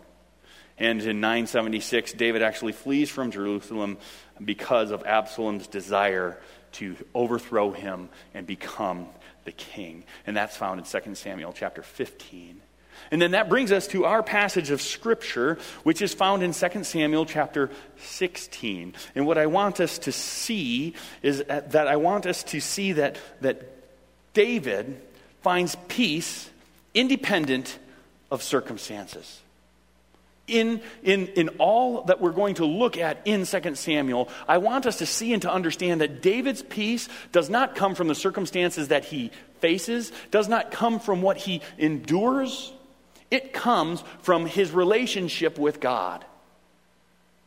And 0.77 1.01
in 1.01 1.20
976, 1.20 2.13
David 2.13 2.41
actually 2.41 2.72
flees 2.72 3.10
from 3.10 3.32
Jerusalem 3.32 3.98
because 4.44 4.91
of 4.91 5.03
Absalom's 5.06 5.68
desire 5.68 6.38
to 6.74 6.96
overthrow 7.13 7.72
him 7.72 8.10
and 8.34 8.48
become 8.48 9.08
the 9.44 9.51
king. 9.51 10.06
And 10.25 10.38
that's 10.38 10.56
found 10.56 10.79
in 10.79 10.86
2 10.86 11.15
Samuel 11.15 11.53
chapter 11.53 11.84
15. 11.84 12.62
And 13.12 13.22
then 13.22 13.32
that 13.32 13.50
brings 13.50 13.72
us 13.72 13.88
to 13.88 14.06
our 14.06 14.24
passage 14.24 14.72
of 14.72 14.82
Scripture, 14.82 15.58
which 15.84 16.01
is 16.01 16.13
found 16.13 16.44
in 16.44 16.53
2 16.53 16.84
Samuel 16.84 17.25
chapter 17.25 17.70
16. 17.98 18.94
And 19.15 19.25
what 19.25 19.38
I 19.38 19.48
want 19.48 19.79
us 19.79 19.98
to 20.00 20.12
see 20.12 20.94
is 21.22 21.44
that 21.48 21.88
I 21.88 21.96
want 21.98 22.25
us 22.25 22.44
to 22.44 22.60
see 22.60 22.94
that, 22.94 23.18
that 23.41 23.63
David 24.34 25.01
finds 25.41 25.75
peace 25.88 26.50
independent 26.94 27.77
of 28.32 28.44
circumstances 28.44 29.41
in, 30.50 30.82
in, 31.03 31.27
in 31.27 31.50
all 31.60 32.03
that 32.03 32.20
we're 32.20 32.32
going 32.32 32.56
to 32.56 32.65
look 32.65 32.98
at 32.98 33.22
in 33.25 33.46
2 33.46 33.75
Samuel, 33.75 34.29
I 34.48 34.58
want 34.58 34.86
us 34.86 34.98
to 34.98 35.06
see 35.06 35.34
and 35.34 35.41
to 35.44 35.51
understand 35.51 36.01
that 36.01 36.22
David's 36.22 36.63
peace 36.63 37.08
does 37.32 37.50
not 37.50 37.75
come 37.75 37.96
from 37.96 38.08
the 38.08 38.15
circumstances 38.15 38.89
that 38.89 39.06
he 39.06 39.32
faces, 39.60 40.12
does 40.32 40.48
not 40.48 40.72
come 40.72 41.00
from 41.00 41.22
what 41.22 41.38
he 41.38 41.62
endures. 41.77 42.74
It 43.31 43.53
comes 43.53 44.03
from 44.21 44.45
his 44.45 44.71
relationship 44.71 45.57
with 45.57 45.79
God. 45.79 46.25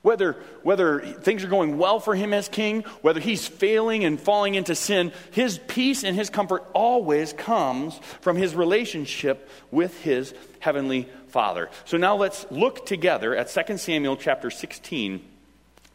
Whether, 0.02 0.32
whether 0.64 0.98
things 0.98 1.44
are 1.44 1.48
going 1.48 1.78
well 1.78 2.00
for 2.00 2.16
him 2.16 2.32
as 2.34 2.48
king, 2.48 2.82
whether 3.02 3.20
he's 3.20 3.46
failing 3.46 4.04
and 4.04 4.20
falling 4.20 4.56
into 4.56 4.74
sin, 4.74 5.12
his 5.30 5.58
peace 5.68 6.02
and 6.02 6.16
his 6.16 6.28
comfort 6.28 6.64
always 6.74 7.32
comes 7.32 7.98
from 8.20 8.36
his 8.36 8.54
relationship 8.54 9.48
with 9.70 10.00
his 10.02 10.34
heavenly 10.58 11.08
Father. 11.28 11.70
So 11.84 11.98
now 11.98 12.16
let's 12.16 12.44
look 12.50 12.84
together 12.84 13.36
at 13.36 13.48
2 13.48 13.78
Samuel 13.78 14.16
chapter 14.16 14.50
16, 14.50 15.24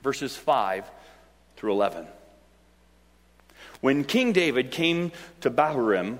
verses 0.03 0.37
5 0.37 0.85
through 1.57 1.73
11. 1.73 2.07
When 3.81 4.05
King 4.05 4.31
David 4.31 4.71
came 4.71 5.11
to 5.41 5.51
Bahurim, 5.51 6.19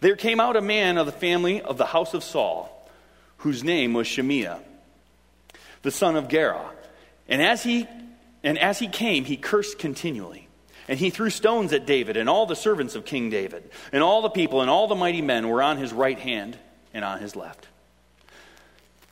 there 0.00 0.16
came 0.16 0.38
out 0.38 0.56
a 0.56 0.60
man 0.60 0.98
of 0.98 1.06
the 1.06 1.12
family 1.12 1.62
of 1.62 1.78
the 1.78 1.86
house 1.86 2.12
of 2.12 2.22
Saul, 2.22 2.75
whose 3.38 3.62
name 3.62 3.92
was 3.92 4.06
Shimei, 4.06 4.56
the 5.82 5.90
son 5.90 6.16
of 6.16 6.28
Gera. 6.28 6.70
And 7.28 7.42
as 7.42 7.62
he 7.62 7.86
and 8.42 8.58
as 8.58 8.78
he 8.78 8.86
came, 8.86 9.24
he 9.24 9.36
cursed 9.36 9.78
continually. 9.78 10.46
And 10.88 10.98
he 11.00 11.10
threw 11.10 11.30
stones 11.30 11.72
at 11.72 11.84
David 11.84 12.16
and 12.16 12.28
all 12.28 12.46
the 12.46 12.54
servants 12.54 12.94
of 12.94 13.04
King 13.04 13.28
David. 13.28 13.68
And 13.92 14.04
all 14.04 14.22
the 14.22 14.30
people 14.30 14.60
and 14.60 14.70
all 14.70 14.86
the 14.86 14.94
mighty 14.94 15.20
men 15.20 15.48
were 15.48 15.60
on 15.60 15.78
his 15.78 15.92
right 15.92 16.18
hand 16.18 16.56
and 16.94 17.04
on 17.04 17.20
his 17.20 17.34
left. 17.34 17.66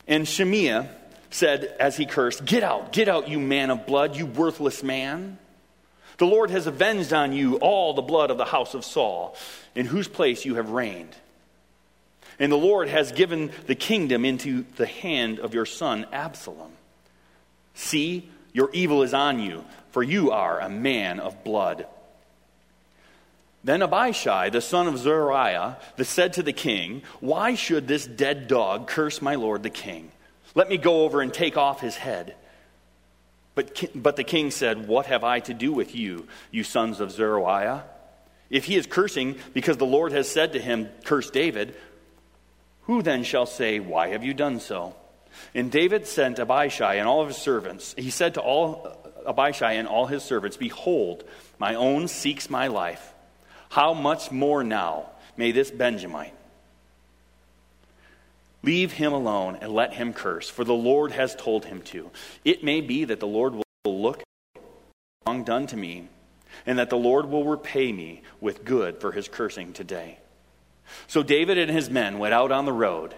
And 0.07 0.25
Shimei 0.25 0.87
said 1.31 1.75
as 1.79 1.97
he 1.97 2.05
cursed, 2.05 2.45
Get 2.45 2.63
out, 2.63 2.93
get 2.93 3.09
out, 3.09 3.27
you 3.27 3.39
man 3.39 3.71
of 3.71 3.85
blood, 3.85 4.15
you 4.15 4.25
worthless 4.25 4.83
man. 4.83 5.37
The 6.17 6.25
Lord 6.25 6.49
has 6.49 6.65
avenged 6.65 7.11
on 7.11 7.33
you 7.33 7.57
all 7.57 7.93
the 7.93 8.01
blood 8.01 8.31
of 8.31 8.37
the 8.37 8.45
house 8.45 8.73
of 8.73 8.85
Saul, 8.85 9.35
in 9.75 9.85
whose 9.85 10.07
place 10.07 10.45
you 10.45 10.55
have 10.55 10.69
reigned. 10.69 11.13
And 12.39 12.51
the 12.51 12.57
Lord 12.57 12.87
has 12.87 13.11
given 13.11 13.51
the 13.67 13.75
kingdom 13.75 14.25
into 14.25 14.65
the 14.75 14.85
hand 14.85 15.39
of 15.39 15.53
your 15.53 15.65
son 15.65 16.05
Absalom. 16.11 16.71
See, 17.73 18.29
your 18.53 18.69
evil 18.73 19.03
is 19.03 19.13
on 19.13 19.39
you, 19.39 19.65
for 19.91 20.03
you 20.03 20.31
are 20.31 20.59
a 20.59 20.69
man 20.69 21.19
of 21.19 21.43
blood. 21.43 21.87
Then 23.63 23.81
Abishai, 23.81 24.49
the 24.49 24.61
son 24.61 24.87
of 24.87 24.97
Zeruiah, 24.97 25.77
said 26.01 26.33
to 26.33 26.43
the 26.43 26.53
king, 26.53 27.01
Why 27.19 27.55
should 27.55 27.87
this 27.87 28.05
dead 28.05 28.47
dog 28.47 28.87
curse 28.87 29.21
my 29.21 29.35
lord 29.35 29.63
the 29.63 29.69
king? 29.69 30.11
Let 30.53 30.69
me 30.69 30.77
go 30.77 31.03
over 31.03 31.21
and 31.21 31.33
take 31.33 31.57
off 31.57 31.81
his 31.81 31.95
head. 31.95 32.35
But, 33.55 33.83
but 33.95 34.17
the 34.17 34.23
king 34.23 34.51
said, 34.51 34.87
What 34.87 35.07
have 35.07 35.23
I 35.23 35.39
to 35.41 35.53
do 35.53 35.73
with 35.73 35.95
you, 35.95 36.27
you 36.51 36.63
sons 36.63 36.99
of 36.99 37.11
Zeruiah? 37.11 37.85
If 38.49 38.65
he 38.65 38.75
is 38.75 38.85
cursing 38.85 39.35
because 39.53 39.77
the 39.77 39.85
Lord 39.85 40.11
has 40.11 40.29
said 40.29 40.53
to 40.53 40.59
him, 40.59 40.89
Curse 41.03 41.31
David, 41.31 41.75
who 42.85 43.01
then 43.01 43.23
shall 43.23 43.45
say, 43.45 43.79
Why 43.79 44.09
have 44.09 44.23
you 44.23 44.33
done 44.33 44.59
so? 44.59 44.95
And 45.53 45.71
David 45.71 46.07
sent 46.07 46.39
Abishai 46.39 46.95
and 46.95 47.07
all 47.07 47.21
of 47.21 47.27
his 47.27 47.37
servants. 47.37 47.93
He 47.97 48.09
said 48.09 48.35
to 48.35 48.41
all 48.41 48.87
uh, 49.25 49.29
Abishai 49.29 49.73
and 49.73 49.87
all 49.87 50.05
his 50.05 50.23
servants, 50.23 50.57
Behold, 50.57 51.23
my 51.59 51.75
own 51.75 52.07
seeks 52.07 52.49
my 52.49 52.67
life. 52.67 53.13
How 53.69 53.93
much 53.93 54.31
more 54.31 54.63
now 54.63 55.09
may 55.35 55.51
this 55.51 55.71
Benjamite? 55.71 56.33
Leave 58.63 58.93
him 58.93 59.13
alone 59.13 59.57
and 59.61 59.71
let 59.71 59.93
him 59.93 60.13
curse, 60.13 60.49
for 60.49 60.63
the 60.63 60.73
Lord 60.73 61.11
has 61.11 61.35
told 61.35 61.65
him 61.65 61.81
to. 61.83 62.09
It 62.43 62.63
may 62.63 62.81
be 62.81 63.05
that 63.05 63.19
the 63.19 63.27
Lord 63.27 63.53
will 63.53 64.01
look 64.01 64.23
wrong 65.27 65.43
done 65.43 65.67
to 65.67 65.77
me, 65.77 66.07
and 66.65 66.79
that 66.79 66.89
the 66.89 66.97
Lord 66.97 67.27
will 67.27 67.43
repay 67.43 67.91
me 67.91 68.21
with 68.39 68.63
good 68.63 69.01
for 69.01 69.11
his 69.11 69.27
cursing 69.27 69.73
today. 69.73 70.19
So 71.07 71.23
David 71.23 71.57
and 71.57 71.71
his 71.71 71.89
men 71.89 72.19
went 72.19 72.33
out 72.33 72.51
on 72.51 72.65
the 72.65 72.73
road, 72.73 73.15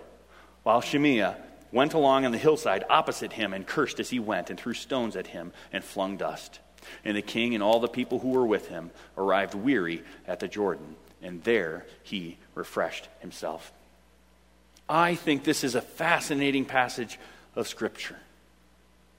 while 0.63 0.81
Shimei 0.81 1.33
went 1.71 1.93
along 1.93 2.25
on 2.25 2.31
the 2.31 2.38
hillside 2.38 2.83
opposite 2.89 3.33
him 3.33 3.53
and 3.53 3.67
cursed 3.67 4.00
as 4.00 4.09
he 4.09 4.19
went, 4.19 4.50
and 4.50 4.59
threw 4.59 4.74
stones 4.74 5.15
at 5.15 5.27
him 5.27 5.51
and 5.71 5.83
flung 5.83 6.17
dust. 6.17 6.59
And 7.03 7.17
the 7.17 7.21
king 7.21 7.53
and 7.53 7.63
all 7.63 7.79
the 7.79 7.88
people 7.88 8.19
who 8.19 8.29
were 8.29 8.45
with 8.45 8.69
him 8.69 8.91
arrived 9.17 9.53
weary 9.53 10.03
at 10.27 10.39
the 10.39 10.47
Jordan, 10.47 10.95
and 11.21 11.43
there 11.43 11.86
he 12.03 12.38
refreshed 12.55 13.09
himself. 13.19 13.74
I 14.88 15.15
think 15.15 15.43
this 15.43 15.63
is 15.63 15.75
a 15.75 15.81
fascinating 15.81 16.63
passage 16.63 17.19
of 17.55 17.67
Scripture. 17.67 18.15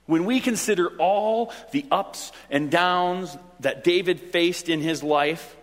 When 0.06 0.24
we 0.24 0.40
consider 0.40 0.88
all 0.96 1.52
the 1.72 1.84
ups 1.90 2.32
and 2.50 2.70
downs 2.70 3.36
that 3.60 3.84
David 3.84 4.18
faced 4.18 4.70
in 4.70 4.80
his 4.80 5.02
life, 5.02 5.54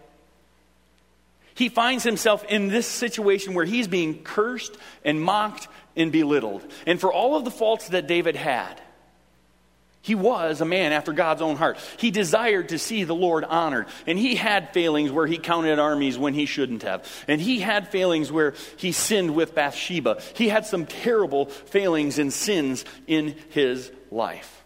He 1.55 1.69
finds 1.69 2.03
himself 2.03 2.43
in 2.45 2.67
this 2.67 2.85
situation 2.85 3.53
where 3.53 3.65
he's 3.65 3.87
being 3.87 4.23
cursed 4.23 4.77
and 5.03 5.21
mocked 5.21 5.67
and 5.95 6.11
belittled. 6.11 6.61
And 6.85 6.99
for 6.99 7.11
all 7.11 7.35
of 7.35 7.45
the 7.45 7.51
faults 7.51 7.89
that 7.89 8.07
David 8.07 8.35
had, 8.35 8.81
he 10.01 10.13
was 10.13 10.61
a 10.61 10.65
man 10.65 10.91
after 10.91 11.13
God's 11.13 11.41
own 11.41 11.55
heart. 11.55 11.79
He 11.97 12.11
desired 12.11 12.69
to 12.69 12.77
see 12.77 13.05
the 13.05 13.15
Lord 13.15 13.43
honored. 13.43 13.87
And 14.05 14.19
he 14.19 14.35
had 14.35 14.71
failings 14.71 15.11
where 15.11 15.25
he 15.25 15.37
counted 15.39 15.79
armies 15.79 16.17
when 16.17 16.35
he 16.35 16.45
shouldn't 16.45 16.83
have. 16.83 17.07
And 17.27 17.41
he 17.41 17.59
had 17.59 17.87
failings 17.87 18.31
where 18.31 18.53
he 18.77 18.91
sinned 18.91 19.33
with 19.33 19.55
Bathsheba. 19.55 20.21
He 20.35 20.49
had 20.49 20.67
some 20.67 20.85
terrible 20.85 21.45
failings 21.45 22.19
and 22.19 22.31
sins 22.31 22.85
in 23.07 23.35
his 23.49 23.91
life. 24.11 24.64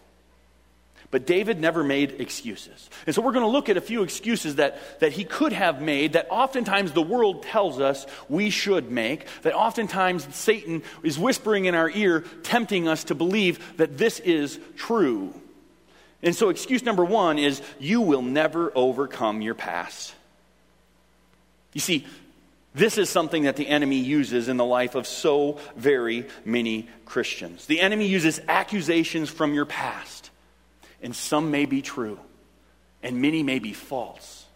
But 1.10 1.26
David 1.26 1.60
never 1.60 1.82
made 1.82 2.20
excuses. 2.20 2.88
And 3.04 3.14
so 3.14 3.20
we're 3.20 3.32
going 3.32 3.44
to 3.44 3.50
look 3.50 3.68
at 3.68 3.76
a 3.76 3.80
few 3.80 4.04
excuses 4.04 4.56
that, 4.56 5.00
that 5.00 5.12
he 5.12 5.24
could 5.24 5.52
have 5.52 5.82
made 5.82 6.12
that 6.12 6.28
oftentimes 6.30 6.92
the 6.92 7.02
world 7.02 7.42
tells 7.42 7.80
us 7.80 8.06
we 8.28 8.50
should 8.50 8.92
make, 8.92 9.26
that 9.42 9.54
oftentimes 9.54 10.32
Satan 10.34 10.82
is 11.02 11.18
whispering 11.18 11.64
in 11.64 11.74
our 11.74 11.90
ear, 11.90 12.20
tempting 12.44 12.86
us 12.86 13.04
to 13.04 13.16
believe 13.16 13.76
that 13.76 13.98
this 13.98 14.20
is 14.20 14.60
true. 14.76 15.34
And 16.22 16.36
so 16.36 16.48
excuse 16.48 16.84
number 16.84 17.04
one 17.04 17.38
is 17.38 17.60
you 17.80 18.02
will 18.02 18.22
never 18.22 18.70
overcome 18.76 19.42
your 19.42 19.54
past. 19.54 20.14
You 21.72 21.80
see, 21.80 22.06
this 22.72 22.98
is 22.98 23.10
something 23.10 23.44
that 23.44 23.56
the 23.56 23.66
enemy 23.66 23.98
uses 23.98 24.48
in 24.48 24.56
the 24.56 24.64
life 24.64 24.94
of 24.94 25.08
so 25.08 25.58
very 25.74 26.28
many 26.44 26.88
Christians. 27.04 27.66
The 27.66 27.80
enemy 27.80 28.06
uses 28.06 28.40
accusations 28.46 29.28
from 29.28 29.54
your 29.54 29.64
past 29.64 30.29
and 31.02 31.14
some 31.14 31.50
may 31.50 31.66
be 31.66 31.82
true, 31.82 32.18
and 33.02 33.20
many 33.20 33.42
may 33.42 33.58
be 33.58 33.72
false. 33.72 34.46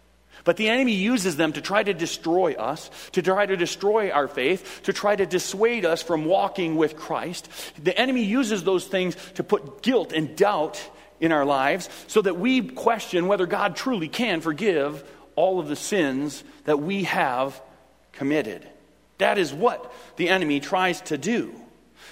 But 0.43 0.57
the 0.57 0.69
enemy 0.69 0.93
uses 0.93 1.37
them 1.37 1.53
to 1.53 1.61
try 1.61 1.81
to 1.83 1.93
destroy 1.93 2.53
us, 2.53 2.91
to 3.13 3.21
try 3.23 3.45
to 3.45 3.57
destroy 3.57 4.11
our 4.11 4.27
faith, 4.27 4.81
to 4.83 4.93
try 4.93 5.15
to 5.15 5.25
dissuade 5.25 5.85
us 5.85 6.03
from 6.03 6.25
walking 6.25 6.75
with 6.75 6.95
Christ. 6.95 7.49
The 7.83 7.97
enemy 7.99 8.23
uses 8.23 8.63
those 8.63 8.85
things 8.85 9.15
to 9.33 9.43
put 9.43 9.81
guilt 9.81 10.13
and 10.13 10.35
doubt 10.35 10.87
in 11.19 11.31
our 11.31 11.45
lives 11.45 11.89
so 12.07 12.21
that 12.21 12.37
we 12.37 12.61
question 12.61 13.27
whether 13.27 13.47
God 13.47 13.75
truly 13.75 14.07
can 14.07 14.39
forgive 14.41 15.03
all 15.35 15.59
of 15.59 15.67
the 15.67 15.75
sins 15.75 16.43
that 16.65 16.79
we 16.79 17.05
have 17.05 17.59
committed. 18.11 18.67
That 19.17 19.37
is 19.37 19.51
what 19.51 19.91
the 20.17 20.29
enemy 20.29 20.59
tries 20.59 21.01
to 21.01 21.17
do. 21.17 21.59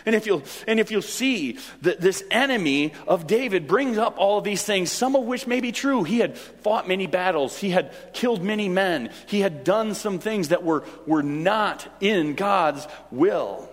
And 0.05 0.15
if 0.15 0.25
you'll, 0.25 0.43
and 0.67 0.79
if 0.79 0.91
you'll 0.91 1.01
see 1.01 1.57
that 1.81 2.01
this 2.01 2.24
enemy 2.29 2.93
of 3.07 3.25
David 3.25 3.67
brings 3.67 3.98
up 3.98 4.15
all 4.17 4.38
of 4.38 4.43
these 4.43 4.63
things, 4.63 4.91
some 4.91 5.15
of 5.15 5.24
which 5.24 5.48
may 5.48 5.62
be 5.62 5.72
true. 5.72 6.03
He 6.03 6.19
had 6.19 6.38
fought 6.38 6.88
many 6.88 7.07
battles, 7.07 7.57
he 7.57 7.69
had 7.69 7.93
killed 8.13 8.43
many 8.43 8.67
men, 8.67 9.12
he 9.27 9.39
had 9.39 9.63
done 9.63 9.95
some 9.95 10.19
things 10.19 10.50
that 10.50 10.63
were, 10.63 10.83
were 11.05 11.24
not 11.24 11.88
in 12.01 12.36
God's 12.36 12.88
will. 13.12 13.69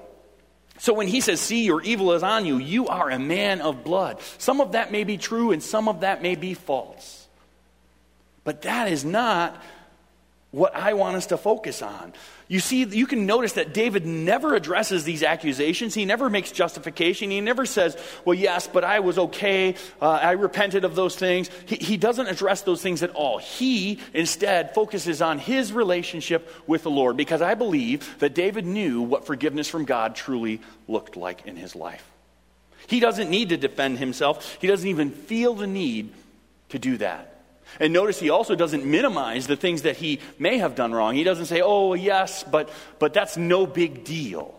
So 0.78 0.94
when 0.94 1.08
he 1.08 1.20
says, 1.20 1.40
See, 1.40 1.64
your 1.64 1.82
evil 1.82 2.12
is 2.12 2.22
on 2.22 2.46
you, 2.46 2.58
you 2.58 2.88
are 2.88 3.10
a 3.10 3.18
man 3.18 3.60
of 3.60 3.84
blood. 3.84 4.18
Some 4.38 4.60
of 4.60 4.72
that 4.72 4.90
may 4.90 5.04
be 5.04 5.18
true 5.18 5.50
and 5.50 5.62
some 5.62 5.88
of 5.88 6.00
that 6.00 6.22
may 6.22 6.37
be 6.37 6.54
false. 6.54 7.28
But 8.44 8.62
that 8.62 8.88
is 8.88 9.04
not 9.04 9.60
what 10.50 10.75
I 10.75 10.95
want 10.95 11.16
us 11.16 11.26
to 11.26 11.37
focus 11.37 11.80
on. 11.80 12.12
You 12.49 12.59
see, 12.59 12.83
you 12.83 13.07
can 13.07 13.26
notice 13.26 13.52
that 13.52 13.73
David 13.73 14.04
never 14.04 14.57
addresses 14.57 15.04
these 15.04 15.23
accusations. 15.23 15.95
He 15.95 16.04
never 16.04 16.28
makes 16.28 16.50
justification. 16.50 17.30
He 17.30 17.40
never 17.40 17.64
says, 17.64 17.97
Well, 18.25 18.35
yes, 18.35 18.66
but 18.66 18.83
I 18.83 18.99
was 18.99 19.19
okay. 19.19 19.76
Uh, 20.02 20.11
I 20.11 20.33
repented 20.33 20.85
of 20.85 20.97
those 20.97 21.14
things. 21.14 21.49
He, 21.66 21.76
he 21.76 21.97
doesn't 21.97 22.26
address 22.26 22.62
those 22.62 22.83
things 22.83 23.04
at 23.04 23.11
all. 23.11 23.38
He 23.38 24.00
instead 24.12 24.75
focuses 24.75 25.23
on 25.23 25.38
his 25.38 25.73
relationship 25.73 26.52
with 26.66 26.83
the 26.83 26.90
Lord 26.90 27.16
because 27.16 27.40
I 27.40 27.54
believe 27.54 28.19
that 28.19 28.35
David 28.35 28.66
knew 28.66 29.02
what 29.02 29.26
forgiveness 29.26 29.69
from 29.69 29.85
God 29.85 30.16
truly 30.16 30.61
looked 30.88 31.16
like 31.16 31.47
in 31.47 31.54
his 31.54 31.76
life. 31.76 32.04
He 32.88 32.99
doesn't 32.99 33.30
need 33.30 33.50
to 33.50 33.57
defend 33.57 33.99
himself, 33.99 34.59
he 34.61 34.66
doesn't 34.66 34.88
even 34.88 35.11
feel 35.11 35.54
the 35.54 35.69
need 35.69 36.12
to 36.71 36.80
do 36.80 36.97
that. 36.97 37.39
And 37.79 37.93
notice 37.93 38.19
he 38.19 38.31
also 38.31 38.55
doesn't 38.55 38.85
minimize 38.85 39.47
the 39.47 39.57
things 39.57 39.83
that 39.83 39.97
he 39.97 40.21
may 40.39 40.59
have 40.59 40.75
done 40.75 40.93
wrong. 40.93 41.15
He 41.15 41.25
doesn't 41.25 41.47
say, 41.47 41.61
oh, 41.62 41.95
yes, 41.95 42.43
but, 42.43 42.71
but 42.99 43.15
that's 43.15 43.37
no 43.37 43.67
big 43.67 44.04
deal. 44.04 44.54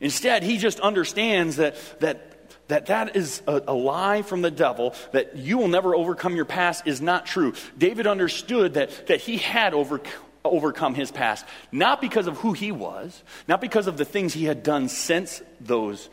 Instead, 0.00 0.42
he 0.42 0.58
just 0.58 0.80
understands 0.80 1.56
that 1.56 1.76
that, 2.00 2.34
that, 2.68 2.86
that 2.86 3.16
is 3.16 3.42
a, 3.46 3.62
a 3.68 3.74
lie 3.74 4.22
from 4.22 4.42
the 4.42 4.50
devil, 4.50 4.94
that 5.12 5.36
you 5.36 5.58
will 5.58 5.68
never 5.68 5.94
overcome 5.94 6.36
your 6.36 6.44
past 6.44 6.86
is 6.86 7.00
not 7.00 7.26
true. 7.26 7.54
David 7.78 8.06
understood 8.06 8.74
that, 8.74 9.06
that 9.06 9.20
he 9.20 9.38
had 9.38 9.72
over, 9.72 10.00
overcome 10.44 10.94
his 10.94 11.10
past, 11.10 11.46
not 11.72 12.00
because 12.00 12.26
of 12.26 12.36
who 12.38 12.52
he 12.52 12.72
was, 12.72 13.22
not 13.48 13.60
because 13.60 13.86
of 13.86 13.96
the 13.96 14.04
things 14.04 14.34
he 14.34 14.44
had 14.44 14.62
done 14.62 14.88
since 14.88 15.42
those 15.60 16.08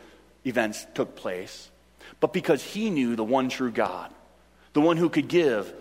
events 0.46 0.86
took 0.94 1.16
place, 1.16 1.70
but 2.20 2.32
because 2.32 2.62
he 2.62 2.90
knew 2.90 3.16
the 3.16 3.24
one 3.24 3.48
true 3.48 3.70
God 3.70 4.10
the 4.72 4.80
one 4.80 4.96
who 4.96 5.08
could 5.08 5.28
give 5.28 5.72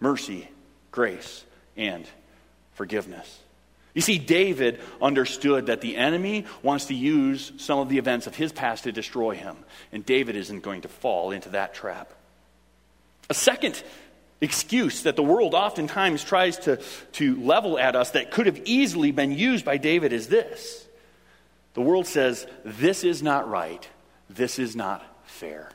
mercy, 0.00 0.48
grace, 0.90 1.44
and 1.76 2.06
forgiveness. 2.72 3.38
You 3.94 4.00
see, 4.00 4.18
David 4.18 4.80
understood 5.02 5.66
that 5.66 5.80
the 5.80 5.96
enemy 5.96 6.46
wants 6.62 6.86
to 6.86 6.94
use 6.94 7.52
some 7.58 7.80
of 7.80 7.88
the 7.88 7.98
events 7.98 8.26
of 8.26 8.36
his 8.36 8.52
past 8.52 8.84
to 8.84 8.92
destroy 8.92 9.34
him, 9.34 9.56
and 9.92 10.06
David 10.06 10.36
isn't 10.36 10.60
going 10.60 10.82
to 10.82 10.88
fall 10.88 11.32
into 11.32 11.50
that 11.50 11.74
trap. 11.74 12.12
A 13.28 13.34
second 13.34 13.82
excuse 14.40 15.02
that 15.02 15.16
the 15.16 15.22
world 15.22 15.54
oftentimes 15.54 16.24
tries 16.24 16.58
to, 16.58 16.80
to 17.12 17.36
level 17.36 17.78
at 17.78 17.96
us 17.96 18.12
that 18.12 18.30
could 18.30 18.46
have 18.46 18.60
easily 18.64 19.10
been 19.10 19.32
used 19.32 19.64
by 19.64 19.76
David 19.76 20.12
is 20.12 20.28
this 20.28 20.86
the 21.74 21.80
world 21.80 22.06
says, 22.06 22.46
This 22.64 23.04
is 23.04 23.22
not 23.22 23.48
right, 23.48 23.86
this 24.28 24.58
is 24.58 24.74
not 24.74 25.04
fair. 25.24 25.70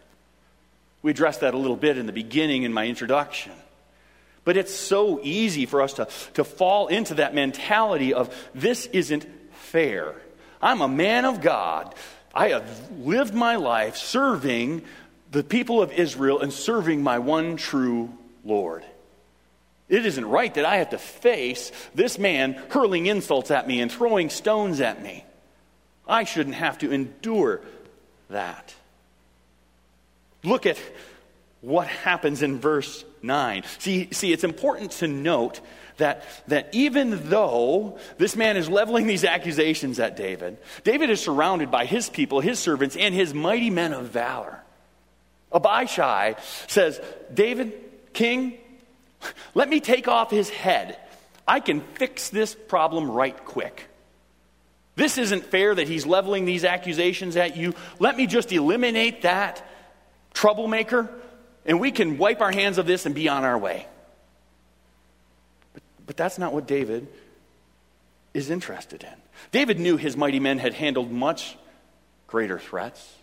We 1.05 1.11
addressed 1.11 1.41
that 1.41 1.53
a 1.53 1.57
little 1.59 1.75
bit 1.75 1.99
in 1.99 2.07
the 2.07 2.11
beginning 2.11 2.63
in 2.63 2.73
my 2.73 2.87
introduction. 2.87 3.51
But 4.43 4.57
it's 4.57 4.73
so 4.73 5.19
easy 5.21 5.67
for 5.67 5.83
us 5.83 5.93
to, 5.93 6.07
to 6.33 6.43
fall 6.43 6.87
into 6.87 7.13
that 7.15 7.35
mentality 7.35 8.15
of 8.15 8.35
this 8.55 8.87
isn't 8.87 9.23
fair. 9.51 10.15
I'm 10.59 10.81
a 10.81 10.87
man 10.87 11.25
of 11.25 11.41
God. 11.41 11.93
I 12.33 12.47
have 12.47 12.89
lived 12.97 13.35
my 13.35 13.57
life 13.57 13.97
serving 13.97 14.81
the 15.29 15.43
people 15.43 15.79
of 15.79 15.91
Israel 15.91 16.39
and 16.39 16.51
serving 16.51 17.03
my 17.03 17.19
one 17.19 17.57
true 17.57 18.11
Lord. 18.43 18.83
It 19.87 20.07
isn't 20.07 20.25
right 20.25 20.55
that 20.55 20.65
I 20.65 20.77
have 20.77 20.89
to 20.89 20.97
face 20.97 21.71
this 21.93 22.17
man 22.17 22.53
hurling 22.69 23.05
insults 23.05 23.51
at 23.51 23.67
me 23.67 23.79
and 23.79 23.91
throwing 23.91 24.31
stones 24.31 24.81
at 24.81 25.03
me. 25.03 25.23
I 26.07 26.23
shouldn't 26.23 26.55
have 26.55 26.79
to 26.79 26.91
endure 26.91 27.61
that. 28.31 28.73
Look 30.45 30.65
at 30.65 30.77
what 31.62 31.88
happens 31.88 32.43
in 32.43 32.60
verse 32.60 33.03
9. 33.21 33.63
See, 33.79 34.10
see, 34.12 34.31
it's 34.31 34.43
important 34.43 34.91
to 34.91 35.08
note 35.08 35.62
that, 35.97 36.23
that 36.47 36.69
even 36.73 37.29
though 37.29 37.97
this 38.17 38.36
man 38.36 38.55
is 38.58 38.69
leveling 38.69 39.08
these 39.08 39.23
accusations 39.23 39.99
at 39.99 40.15
David, 40.15 40.58
David 40.84 41.10
is 41.10 41.21
surrounded 41.21 41.71
by 41.71 41.86
his 41.86 42.10
people, 42.10 42.39
his 42.39 42.60
servants, 42.60 42.95
and 42.95 43.15
his 43.15 43.34
mighty 43.34 43.69
men 43.69 43.93
of 43.93 44.10
valor. 44.10 44.62
Abishai 45.51 46.36
says, 46.67 46.99
David, 47.34 47.73
king, 48.13 48.58
let 49.53 49.69
me 49.69 49.79
take 49.79 50.08
off 50.08 50.29
his 50.29 50.49
head. 50.49 50.99
I 51.47 51.60
can 51.60 51.81
fix 51.81 52.29
this 52.29 52.53
problem 52.53 53.10
right 53.10 53.45
quick. 53.45 53.88
This 54.95 55.17
isn't 55.17 55.45
fair 55.45 55.75
that 55.75 55.88
he's 55.88 56.05
leveling 56.05 56.45
these 56.45 56.63
accusations 56.63 57.36
at 57.36 57.58
you. 57.58 57.73
Let 57.99 58.15
me 58.17 58.27
just 58.27 58.51
eliminate 58.51 59.23
that 59.23 59.63
troublemaker, 60.36 61.10
and 61.65 61.80
we 61.80 61.91
can 61.91 62.19
wipe 62.19 62.41
our 62.41 62.52
hands 62.52 62.78
of 62.78 62.86
this 62.86 63.08
and 63.08 63.15
be 63.15 63.28
on 63.28 63.43
our 63.43 63.58
way. 63.58 63.88
But, 65.74 65.84
but 66.06 66.17
that's 66.17 66.38
not 66.38 66.54
what 66.54 66.67
David 66.67 67.08
is 68.36 68.52
interested 68.52 69.04
in. 69.04 69.13
David 69.52 69.80
knew 69.80 69.98
his 69.98 70.15
mighty 70.15 70.39
men 70.39 70.60
had 70.60 70.74
handled 70.74 71.12
much 71.12 71.58
greater 72.28 72.60
threats. 72.60 73.15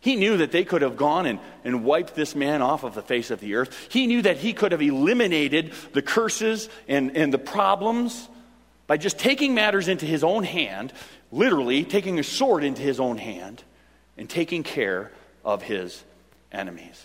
He 0.00 0.14
knew 0.14 0.36
that 0.38 0.52
they 0.52 0.64
could 0.64 0.82
have 0.82 0.96
gone 0.96 1.26
and, 1.26 1.40
and 1.64 1.84
wiped 1.84 2.14
this 2.14 2.36
man 2.36 2.62
off 2.62 2.84
of 2.84 2.94
the 2.94 3.02
face 3.02 3.32
of 3.32 3.40
the 3.40 3.56
earth. 3.56 3.88
He 3.90 4.06
knew 4.06 4.22
that 4.22 4.36
he 4.36 4.52
could 4.52 4.70
have 4.70 4.80
eliminated 4.80 5.72
the 5.92 6.02
curses 6.02 6.68
and, 6.86 7.16
and 7.16 7.34
the 7.34 7.38
problems 7.38 8.28
by 8.86 8.96
just 8.96 9.18
taking 9.18 9.54
matters 9.54 9.88
into 9.88 10.06
his 10.06 10.22
own 10.22 10.44
hand, 10.44 10.92
literally 11.32 11.84
taking 11.84 12.18
a 12.20 12.22
sword 12.22 12.62
into 12.62 12.80
his 12.80 13.00
own 13.00 13.18
hand, 13.18 13.62
and 14.16 14.30
taking 14.30 14.62
care 14.62 15.10
of 15.44 15.62
his 15.62 16.02
enemies. 16.52 17.04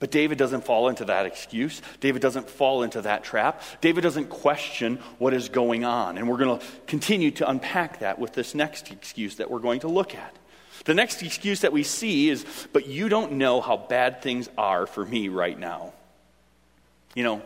But 0.00 0.10
David 0.10 0.38
doesn't 0.38 0.64
fall 0.64 0.88
into 0.88 1.04
that 1.04 1.26
excuse. 1.26 1.82
David 2.00 2.22
doesn't 2.22 2.48
fall 2.48 2.82
into 2.82 3.02
that 3.02 3.22
trap. 3.22 3.62
David 3.82 4.00
doesn't 4.00 4.30
question 4.30 4.96
what 5.18 5.34
is 5.34 5.50
going 5.50 5.84
on. 5.84 6.16
And 6.16 6.26
we're 6.26 6.38
going 6.38 6.58
to 6.58 6.66
continue 6.86 7.30
to 7.32 7.48
unpack 7.48 8.00
that 8.00 8.18
with 8.18 8.32
this 8.32 8.54
next 8.54 8.90
excuse 8.90 9.36
that 9.36 9.50
we're 9.50 9.58
going 9.58 9.80
to 9.80 9.88
look 9.88 10.14
at. 10.14 10.34
The 10.86 10.94
next 10.94 11.22
excuse 11.22 11.60
that 11.60 11.72
we 11.74 11.82
see 11.82 12.30
is, 12.30 12.46
but 12.72 12.86
you 12.86 13.10
don't 13.10 13.32
know 13.32 13.60
how 13.60 13.76
bad 13.76 14.22
things 14.22 14.48
are 14.56 14.86
for 14.86 15.04
me 15.04 15.28
right 15.28 15.58
now. 15.58 15.92
You 17.14 17.24
know, 17.24 17.42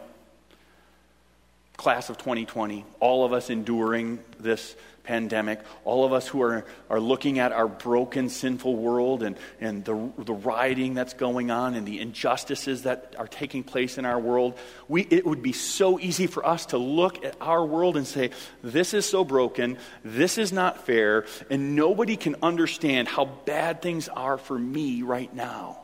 class 1.77 2.09
of 2.09 2.19
2020, 2.19 2.85
all 3.01 3.25
of 3.25 3.33
us 3.33 3.51
enduring 3.51 4.19
this 4.39 4.77
pandemic, 5.05 5.61
all 5.85 6.05
of 6.05 6.13
us 6.13 6.27
who 6.27 6.43
are, 6.43 6.65
are 6.89 6.99
looking 6.99 7.39
at 7.39 7.53
our 7.53 7.69
broken, 7.69 8.29
sinful 8.29 8.75
world 8.75 9.23
and, 9.23 9.37
and 9.61 9.85
the, 9.85 10.11
the 10.19 10.33
rioting 10.33 10.95
that's 10.95 11.13
going 11.15 11.51
on 11.51 11.75
and 11.75 11.87
the 11.87 12.01
injustices 12.01 12.85
that 12.85 13.15
are 13.19 13.27
taking 13.27 13.63
place 13.63 13.99
in 13.99 14.07
our 14.07 14.19
world, 14.19 14.59
we, 14.89 15.03
it 15.03 15.27
would 15.27 15.43
be 15.43 15.53
so 15.53 16.01
easy 16.01 16.27
for 16.27 16.45
us 16.45 16.67
to 16.67 16.79
look 16.79 17.25
at 17.25 17.37
our 17.41 17.65
world 17.65 17.97
and 17.97 18.07
say, 18.07 18.31
This 18.63 18.95
is 18.95 19.07
so 19.07 19.25
broken, 19.25 19.79
this 20.03 20.39
is 20.39 20.53
not 20.53 20.87
fair, 20.87 21.27
and 21.51 21.77
nobody 21.77 22.17
can 22.17 22.37
understand 22.43 23.07
how 23.07 23.27
bad 23.27 23.83
things 23.83 24.09
are 24.09 24.39
for 24.39 24.59
me 24.59 25.03
right 25.03 25.33
now. 25.35 25.81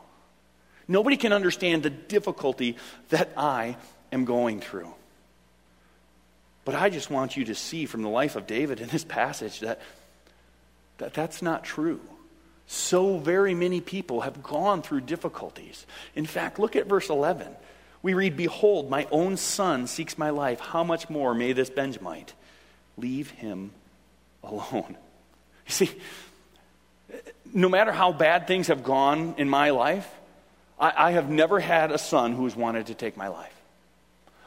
Nobody 0.87 1.15
can 1.15 1.31
understand 1.31 1.83
the 1.83 1.89
difficulty 1.91 2.75
that 3.09 3.31
I 3.37 3.77
am 4.11 4.25
going 4.25 4.59
through. 4.59 4.93
But 6.63 6.75
I 6.75 6.89
just 6.89 7.09
want 7.09 7.35
you 7.35 7.45
to 7.45 7.55
see 7.55 7.85
from 7.85 8.03
the 8.03 8.09
life 8.09 8.35
of 8.35 8.47
David 8.47 8.79
in 8.79 8.89
this 8.89 9.03
passage 9.03 9.61
that, 9.61 9.81
that 10.99 11.13
that's 11.13 11.41
not 11.41 11.63
true. 11.63 12.01
So 12.67 13.17
very 13.17 13.53
many 13.53 13.81
people 13.81 14.21
have 14.21 14.43
gone 14.43 14.81
through 14.81 15.01
difficulties. 15.01 15.85
In 16.15 16.25
fact, 16.25 16.59
look 16.59 16.75
at 16.75 16.87
verse 16.87 17.09
11. 17.09 17.47
We 18.03 18.13
read, 18.13 18.37
Behold, 18.37 18.89
my 18.89 19.07
own 19.11 19.37
son 19.37 19.87
seeks 19.87 20.17
my 20.17 20.29
life. 20.29 20.59
How 20.59 20.83
much 20.83 21.09
more 21.09 21.33
may 21.33 21.53
this 21.53 21.69
Benjamite? 21.69 22.33
Leave 22.97 23.31
him 23.31 23.71
alone. 24.43 24.97
You 25.67 25.73
see, 25.73 25.91
no 27.53 27.69
matter 27.69 27.91
how 27.91 28.11
bad 28.11 28.47
things 28.47 28.67
have 28.67 28.83
gone 28.83 29.35
in 29.37 29.47
my 29.47 29.69
life, 29.69 30.09
I, 30.77 30.91
I 30.97 31.11
have 31.11 31.29
never 31.29 31.59
had 31.59 31.91
a 31.91 31.97
son 31.97 32.33
who 32.33 32.43
has 32.43 32.55
wanted 32.55 32.87
to 32.87 32.95
take 32.95 33.15
my 33.15 33.29
life. 33.29 33.55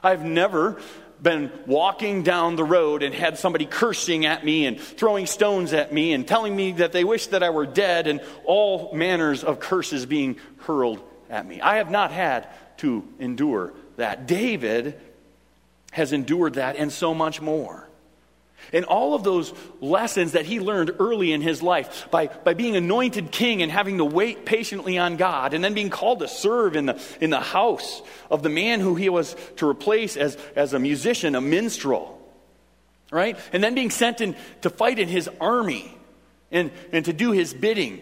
I've 0.02 0.24
never 0.24 0.82
been 1.22 1.50
walking 1.66 2.22
down 2.22 2.56
the 2.56 2.64
road 2.64 3.02
and 3.02 3.14
had 3.14 3.38
somebody 3.38 3.66
cursing 3.66 4.26
at 4.26 4.44
me 4.44 4.66
and 4.66 4.78
throwing 4.78 5.26
stones 5.26 5.72
at 5.72 5.92
me 5.92 6.12
and 6.12 6.26
telling 6.26 6.54
me 6.54 6.72
that 6.72 6.92
they 6.92 7.04
wish 7.04 7.28
that 7.28 7.42
I 7.42 7.50
were 7.50 7.66
dead 7.66 8.06
and 8.06 8.20
all 8.44 8.92
manners 8.94 9.42
of 9.42 9.60
curses 9.60 10.06
being 10.06 10.36
hurled 10.58 11.02
at 11.30 11.46
me. 11.46 11.60
I 11.60 11.76
have 11.76 11.90
not 11.90 12.10
had 12.10 12.48
to 12.78 13.06
endure 13.18 13.72
that. 13.96 14.26
David 14.26 15.00
has 15.92 16.12
endured 16.12 16.54
that 16.54 16.76
and 16.76 16.92
so 16.92 17.14
much 17.14 17.40
more. 17.40 17.88
And 18.72 18.84
all 18.84 19.14
of 19.14 19.24
those 19.24 19.52
lessons 19.80 20.32
that 20.32 20.46
he 20.46 20.58
learned 20.58 20.92
early 20.98 21.32
in 21.32 21.42
his 21.42 21.62
life 21.62 22.08
by, 22.10 22.28
by 22.28 22.54
being 22.54 22.76
anointed 22.76 23.30
king 23.30 23.62
and 23.62 23.70
having 23.70 23.98
to 23.98 24.04
wait 24.04 24.46
patiently 24.46 24.98
on 24.98 25.16
God, 25.16 25.54
and 25.54 25.62
then 25.62 25.74
being 25.74 25.90
called 25.90 26.20
to 26.20 26.28
serve 26.28 26.74
in 26.74 26.86
the, 26.86 27.00
in 27.20 27.30
the 27.30 27.40
house 27.40 28.02
of 28.30 28.42
the 28.42 28.48
man 28.48 28.80
who 28.80 28.94
he 28.94 29.08
was 29.08 29.36
to 29.56 29.68
replace 29.68 30.16
as, 30.16 30.36
as 30.56 30.72
a 30.72 30.78
musician, 30.78 31.34
a 31.34 31.40
minstrel, 31.40 32.20
right? 33.10 33.38
And 33.52 33.62
then 33.62 33.74
being 33.74 33.90
sent 33.90 34.20
in 34.20 34.34
to 34.62 34.70
fight 34.70 34.98
in 34.98 35.08
his 35.08 35.28
army 35.40 35.94
and, 36.50 36.70
and 36.92 37.04
to 37.04 37.12
do 37.12 37.32
his 37.32 37.52
bidding. 37.52 38.00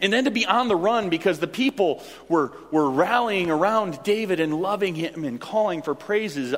And 0.00 0.12
then 0.12 0.24
to 0.24 0.30
be 0.30 0.44
on 0.44 0.68
the 0.68 0.76
run 0.76 1.08
because 1.08 1.38
the 1.38 1.46
people 1.46 2.02
were, 2.28 2.52
were 2.70 2.90
rallying 2.90 3.50
around 3.50 4.02
David 4.02 4.40
and 4.40 4.60
loving 4.60 4.94
him 4.94 5.24
and 5.24 5.40
calling 5.40 5.82
for 5.82 5.94
praises, 5.94 6.54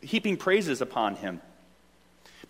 heaping 0.00 0.36
praises 0.36 0.80
upon 0.80 1.16
him. 1.16 1.40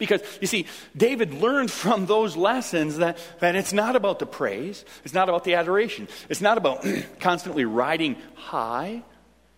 Because, 0.03 0.21
you 0.41 0.49
see, 0.49 0.67
David 0.97 1.33
learned 1.33 1.71
from 1.71 2.07
those 2.07 2.37
lessons 2.37 2.97
that, 2.97 3.19
that 3.39 3.55
it's 3.55 3.73
not 3.73 3.95
about 3.95 4.19
the 4.19 4.27
praise, 4.27 4.85
it's 5.05 5.15
not 5.15 5.29
about 5.29 5.45
the 5.45 5.55
adoration, 5.55 6.09
it's 6.29 6.41
not 6.41 6.59
about 6.59 6.85
constantly 7.21 7.65
riding 7.65 8.17
high 8.35 9.05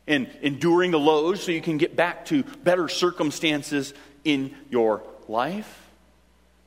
and 0.07 0.29
enduring 0.43 0.91
the 0.91 0.99
lows 0.99 1.43
so 1.43 1.51
you 1.51 1.63
can 1.63 1.79
get 1.79 1.97
back 1.97 2.27
to 2.27 2.43
better 2.63 2.91
circumstances 2.91 3.95
in 4.23 4.55
your 4.69 5.03
life. 5.29 5.89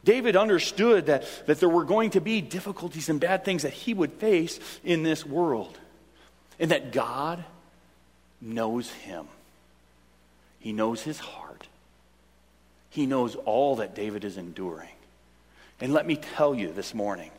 David 0.04 0.36
understood 0.36 1.06
that, 1.06 1.26
that 1.46 1.60
there 1.60 1.70
were 1.70 1.86
going 1.86 2.10
to 2.12 2.20
be 2.20 2.42
difficulties 2.42 3.10
and 3.10 3.20
bad 3.20 3.46
things 3.46 3.62
that 3.62 3.74
he 3.74 3.94
would 3.94 4.13
face 4.13 4.60
in 4.84 5.04
this 5.04 5.24
world, 5.24 5.78
and 6.60 6.72
that 6.72 6.92
God 6.92 7.46
knows 8.42 8.90
him. 8.90 9.28
He 10.62 10.74
knows 10.74 11.04
his 11.04 11.20
heart. 11.20 11.46
He 12.89 13.06
knows 13.06 13.36
all 13.36 13.78
that 13.78 13.95
David 13.95 14.23
is 14.23 14.38
enduring. 14.38 14.89
And 15.80 15.93
let 15.93 16.08
me 16.08 16.15
tell 16.15 16.56
you 16.56 16.71
this 16.71 16.93
morning 16.93 17.32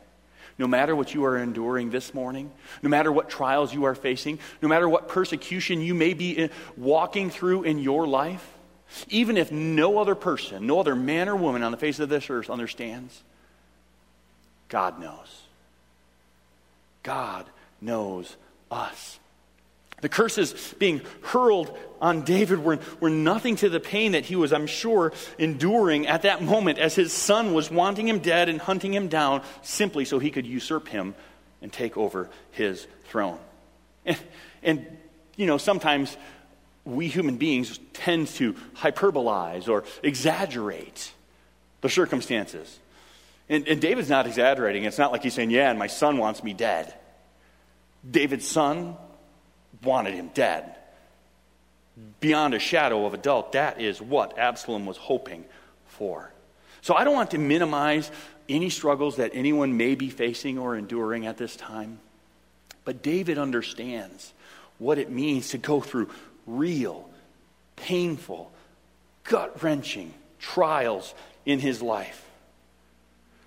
no 0.59 0.67
matter 0.67 0.93
what 0.93 1.13
you 1.13 1.23
are 1.23 1.37
enduring 1.37 1.89
this 1.89 2.13
morning, 2.13 2.51
no 2.83 2.89
matter 2.89 3.11
what 3.11 3.29
trials 3.29 3.73
you 3.73 3.85
are 3.85 3.95
facing, 3.95 4.37
no 4.61 4.67
matter 4.67 4.87
what 4.89 5.07
persecution 5.07 5.81
you 5.81 5.93
may 5.95 6.13
be 6.13 6.49
walking 6.75 7.29
through 7.29 7.63
in 7.63 7.79
your 7.79 8.05
life, 8.05 8.45
even 9.07 9.37
if 9.37 9.51
no 9.51 9.97
other 9.99 10.15
person, 10.15 10.67
no 10.67 10.79
other 10.79 10.95
man 10.95 11.29
or 11.29 11.35
woman 11.35 11.63
on 11.63 11.71
the 11.71 11.77
face 11.77 11.99
of 11.99 12.09
this 12.09 12.29
earth 12.29 12.49
understands, 12.49 13.23
God 14.67 14.99
knows. 14.99 15.43
God 17.03 17.45
knows 17.79 18.35
us. 18.69 19.17
The 20.01 20.09
curses 20.09 20.53
being 20.79 21.01
hurled 21.21 21.77
on 22.01 22.21
David 22.21 22.63
were, 22.63 22.79
were 22.99 23.09
nothing 23.09 23.57
to 23.57 23.69
the 23.69 23.79
pain 23.79 24.13
that 24.13 24.25
he 24.25 24.35
was, 24.35 24.53
I'm 24.53 24.67
sure, 24.67 25.11
enduring 25.37 26.07
at 26.07 26.21
that 26.21 26.41
moment 26.41 26.79
as 26.79 26.95
his 26.95 27.11
son 27.11 27.53
was 27.53 27.69
wanting 27.69 28.07
him 28.07 28.19
dead 28.19 28.49
and 28.49 28.59
hunting 28.61 28.93
him 28.93 29.09
down 29.09 29.41
simply 29.61 30.05
so 30.05 30.19
he 30.19 30.31
could 30.31 30.45
usurp 30.45 30.87
him 30.87 31.15
and 31.61 31.71
take 31.71 31.97
over 31.97 32.29
his 32.51 32.87
throne. 33.05 33.39
And, 34.05 34.17
and 34.63 34.97
you 35.35 35.45
know, 35.45 35.57
sometimes 35.57 36.15
we 36.85 37.07
human 37.07 37.37
beings 37.37 37.79
tend 37.93 38.27
to 38.27 38.53
hyperbolize 38.75 39.67
or 39.67 39.83
exaggerate 40.03 41.11
the 41.81 41.89
circumstances. 41.89 42.79
And, 43.49 43.67
and 43.67 43.81
David's 43.81 44.09
not 44.09 44.27
exaggerating. 44.27 44.85
It's 44.85 44.97
not 44.97 45.11
like 45.11 45.23
he's 45.23 45.33
saying, 45.33 45.51
Yeah, 45.51 45.69
and 45.69 45.79
my 45.79 45.87
son 45.87 46.17
wants 46.17 46.43
me 46.43 46.53
dead. 46.53 46.93
David's 48.09 48.47
son 48.47 48.95
wanted 49.83 50.13
him 50.13 50.29
dead. 50.33 50.75
Beyond 52.19 52.53
a 52.53 52.59
shadow 52.59 53.05
of 53.05 53.13
a 53.13 53.17
doubt, 53.17 53.53
that 53.53 53.81
is 53.81 54.01
what 54.01 54.37
Absalom 54.37 54.85
was 54.85 54.97
hoping 54.97 55.45
for. 55.87 56.31
So 56.81 56.95
I 56.95 57.03
don't 57.03 57.13
want 57.13 57.31
to 57.31 57.37
minimize 57.37 58.09
any 58.47 58.69
struggles 58.69 59.17
that 59.17 59.31
anyone 59.33 59.77
may 59.77 59.95
be 59.95 60.09
facing 60.09 60.57
or 60.57 60.75
enduring 60.75 61.25
at 61.25 61.37
this 61.37 61.55
time. 61.55 61.99
But 62.85 63.03
David 63.03 63.37
understands 63.37 64.33
what 64.77 64.97
it 64.97 65.11
means 65.11 65.49
to 65.49 65.57
go 65.57 65.81
through 65.81 66.09
real, 66.47 67.09
painful, 67.75 68.51
gut 69.25 69.61
wrenching 69.61 70.13
trials 70.39 71.13
in 71.45 71.59
his 71.59 71.81
life. 71.81 72.25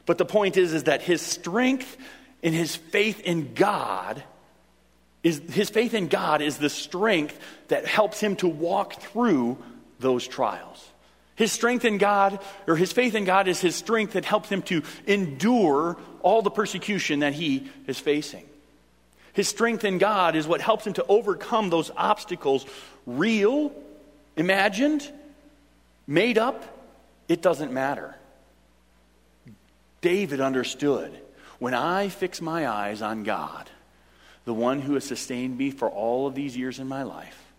But 0.07 0.19
the 0.19 0.25
point 0.25 0.57
is, 0.57 0.73
is 0.73 0.85
that 0.85 1.03
his 1.03 1.23
strength 1.23 1.97
and 2.43 2.55
his 2.55 2.77
faith 2.77 3.21
in 3.21 3.55
God 3.55 4.23
is 5.23 5.41
his 5.51 5.71
faith 5.71 5.95
in 5.95 6.09
God 6.09 6.43
is 6.43 6.59
the 6.59 6.71
strength 6.71 7.39
that 7.69 7.87
helps 7.87 8.21
him 8.21 8.37
to 8.37 8.49
walk 8.49 8.95
through 8.95 9.59
those 10.01 10.27
trials. 10.27 10.89
His 11.35 11.53
strength 11.53 11.85
in 11.85 11.99
God, 11.99 12.41
or 12.67 12.77
his 12.77 12.93
faith 12.93 13.15
in 13.15 13.25
God, 13.25 13.49
is 13.49 13.61
his 13.61 13.75
strength 13.75 14.13
that 14.15 14.25
helps 14.25 14.49
him 14.49 14.63
to 14.63 14.83
endure 15.07 15.97
all 16.21 16.43
the 16.43 16.51
persecution 16.51 17.21
that 17.21 17.33
he 17.33 17.71
is 17.87 17.99
facing. 17.99 18.45
His 19.33 19.49
strength 19.49 19.85
in 19.85 19.99
God 19.99 20.37
is 20.37 20.47
what 20.47 20.61
helps 20.61 20.87
him 20.87 20.93
to 20.95 21.07
overcome 21.09 21.71
those 21.71 21.91
obstacles, 21.97 22.67
real, 23.07 23.73
imagined, 24.37 25.11
made 26.07 26.37
up, 26.37 26.63
it 27.29 27.41
doesn't 27.41 27.73
matter. 27.73 28.15
David 30.03 30.41
understood 30.41 31.17
when 31.59 31.75
I 31.75 32.09
fix 32.09 32.43
my 32.43 32.69
eyes 32.69 33.01
on 33.01 33.23
God, 33.23 33.71
the 34.45 34.55
one 34.55 34.81
who 34.81 34.95
has 34.95 35.05
sustained 35.05 35.57
me 35.57 35.71
for 35.71 35.89
all 35.89 36.27
of 36.27 36.35
these 36.35 36.57
years 36.57 36.79
in 36.79 36.89
my 36.89 37.03
life, 37.03 37.53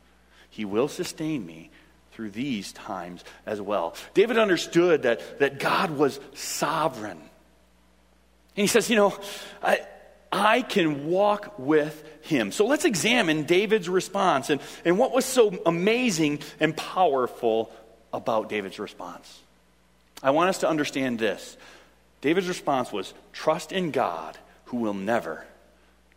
he 0.50 0.66
will 0.66 0.88
sustain 0.88 1.46
me 1.46 1.70
through 2.12 2.30
these 2.30 2.72
times 2.74 3.24
as 3.46 3.60
well. 3.60 3.96
David 4.14 4.38
understood 4.38 5.04
that, 5.04 5.40
that 5.40 5.60
God 5.60 5.92
was 5.92 6.20
sovereign. 6.34 7.18
And 7.18 8.62
he 8.62 8.68
says, 8.68 8.90
You 8.90 8.98
know, 8.98 9.18
I, 9.64 9.82
I 10.32 10.62
can 10.62 11.08
walk 11.08 11.58
with 11.58 12.04
him. 12.22 12.52
So 12.52 12.66
let's 12.66 12.86
examine 12.86 13.44
David's 13.44 13.90
response 13.90 14.50
and, 14.50 14.62
and 14.86 14.98
what 14.98 15.12
was 15.12 15.26
so 15.26 15.60
amazing 15.66 16.40
and 16.60 16.76
powerful 16.76 17.72
about 18.12 18.50
David's 18.50 18.80
response. 18.80 19.42
I 20.22 20.32
want 20.32 20.50
us 20.50 20.60
to 20.60 20.70
understand 20.70 21.20
this. 21.20 21.58
David's 22.22 22.48
response 22.48 22.92
was 22.92 23.14
trust 23.34 23.72
in 23.72 23.92
God 23.92 24.38
who 24.66 24.78
will 24.78 24.94
never 24.94 25.46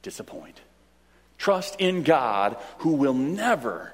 disappoint. 0.07 0.61
Trust 1.37 1.81
in 1.81 2.05
God 2.05 2.57
who 2.79 2.93
will 2.93 3.13
never 3.13 3.93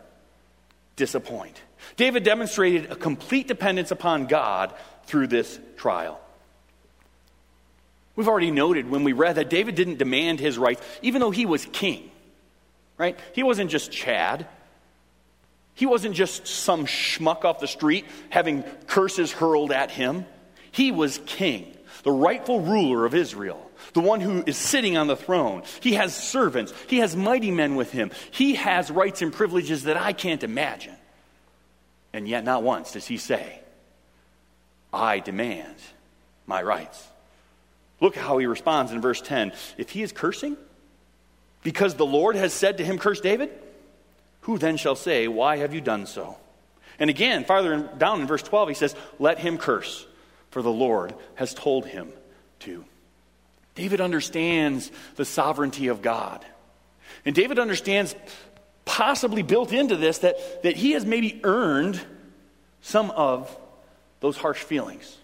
disappoint. 0.94 1.59
David 1.96 2.22
demonstrated 2.22 2.92
a 2.92 2.96
complete 2.96 3.48
dependence 3.48 3.90
upon 3.90 4.27
God 4.27 4.75
through 5.07 5.29
this 5.29 5.59
trial. 5.79 6.20
We've 8.14 8.29
already 8.29 8.51
noted 8.51 8.90
when 8.90 9.05
we 9.05 9.14
read 9.14 9.37
that 9.37 9.48
David 9.48 9.75
didn't 9.75 9.96
demand 9.96 10.38
his 10.38 10.59
rights, 10.59 10.83
even 11.01 11.22
though 11.22 11.31
he 11.31 11.46
was 11.46 11.64
king, 11.72 12.11
right? 12.98 13.18
He 13.35 13.42
wasn't 13.42 13.70
just 13.70 13.90
Chad. 13.90 14.46
He 15.72 15.87
wasn't 15.87 16.14
just 16.14 16.46
some 16.46 16.85
schmuck 16.85 17.46
off 17.46 17.59
the 17.59 17.66
street 17.66 18.05
having 18.29 18.64
curses 18.87 19.33
hurled 19.33 19.72
at 19.72 19.90
him. 19.90 20.27
He 20.72 20.92
was 20.92 21.18
king, 21.25 21.75
the 22.03 22.12
rightful 22.12 22.61
ruler 22.61 23.07
of 23.07 23.14
Israel, 23.14 23.70
the 23.95 24.01
one 24.01 24.21
who 24.21 24.42
is 24.47 24.57
sitting 24.57 24.97
on 24.97 25.07
the 25.07 25.16
throne. 25.16 25.62
He 25.81 25.95
has 25.95 26.14
servants, 26.14 26.73
he 26.88 26.99
has 26.99 27.16
mighty 27.16 27.51
men 27.51 27.75
with 27.75 27.92
him, 27.92 28.11
he 28.31 28.55
has 28.55 28.90
rights 28.90 29.23
and 29.23 29.33
privileges 29.33 29.85
that 29.85 29.97
I 29.97 30.12
can't 30.12 30.42
imagine. 30.42 30.97
And 32.12 32.29
yet, 32.29 32.45
not 32.45 32.62
once 32.62 32.92
does 32.92 33.07
he 33.07 33.16
say, 33.16 33.61
I 34.92 35.21
demand 35.21 35.77
my 36.47 36.62
rights. 36.62 37.09
Look 38.01 38.16
how 38.16 38.38
he 38.38 38.47
responds 38.47 38.92
in 38.92 39.01
verse 39.01 39.21
10. 39.21 39.53
If 39.79 39.90
he 39.90 40.03
is 40.03 40.12
cursing, 40.12 40.57
because 41.62 41.95
the 41.95 42.07
Lord 42.07 42.37
has 42.37 42.53
said 42.53 42.79
to 42.79 42.85
him, 42.85 42.99
Curse 42.99 43.21
David, 43.21 43.51
who 44.42 44.59
then 44.59 44.77
shall 44.77 44.97
say, 44.97 45.29
Why 45.29 45.59
have 45.59 45.73
you 45.73 45.81
done 45.81 46.07
so? 46.07 46.37
And 46.99 47.09
again, 47.09 47.45
farther 47.45 47.79
down 47.79 48.21
in 48.21 48.27
verse 48.27 48.42
12, 48.42 48.68
he 48.68 48.75
says, 48.75 48.95
Let 49.18 49.38
him 49.38 49.57
curse, 49.57 50.07
for 50.51 50.62
the 50.62 50.73
Lord 50.73 51.14
has 51.37 51.55
told 51.55 51.87
him 51.87 52.12
to. 52.61 52.85
David 53.75 54.01
understands 54.01 54.91
the 55.17 55.25
sovereignty 55.25 55.89
of 55.89 56.03
God. 56.03 56.45
And 57.25 57.35
David 57.35 57.59
understands, 57.59 58.15
possibly 58.85 59.43
built 59.43 59.73
into 59.73 59.97
this, 59.97 60.19
that, 60.19 60.63
that 60.63 60.77
he 60.77 60.93
has 60.93 61.05
maybe 61.05 61.41
earned 61.45 62.01
some 62.81 63.11
of 63.13 63.57
those 64.21 64.37
harsh 64.37 64.59
feelings. 64.59 65.19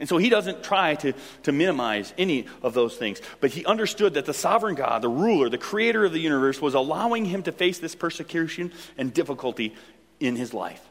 And 0.00 0.08
so 0.08 0.16
he 0.18 0.28
doesn't 0.28 0.64
try 0.64 0.96
to, 0.96 1.12
to 1.44 1.52
minimize 1.52 2.12
any 2.18 2.46
of 2.62 2.74
those 2.74 2.96
things. 2.96 3.20
But 3.40 3.50
he 3.50 3.64
understood 3.64 4.14
that 4.14 4.26
the 4.26 4.34
sovereign 4.34 4.74
God, 4.74 5.02
the 5.02 5.08
ruler, 5.08 5.48
the 5.48 5.58
creator 5.58 6.04
of 6.04 6.12
the 6.12 6.18
universe, 6.18 6.60
was 6.60 6.74
allowing 6.74 7.24
him 7.24 7.42
to 7.44 7.52
face 7.52 7.78
this 7.78 7.94
persecution 7.94 8.72
and 8.98 9.14
difficulty 9.14 9.74
in 10.18 10.34
his 10.34 10.52
life. 10.52 10.82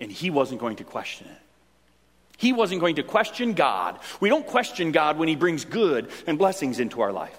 And 0.00 0.10
he 0.10 0.30
wasn't 0.30 0.60
going 0.60 0.76
to 0.76 0.84
question 0.84 1.28
it. 1.28 1.38
He 2.38 2.52
wasn't 2.52 2.80
going 2.80 2.96
to 2.96 3.02
question 3.02 3.52
God. 3.52 3.98
We 4.20 4.28
don't 4.28 4.46
question 4.46 4.92
God 4.92 5.18
when 5.18 5.26
he 5.26 5.34
brings 5.34 5.64
good 5.64 6.08
and 6.24 6.38
blessings 6.38 6.78
into 6.78 7.00
our 7.00 7.12
life. 7.12 7.36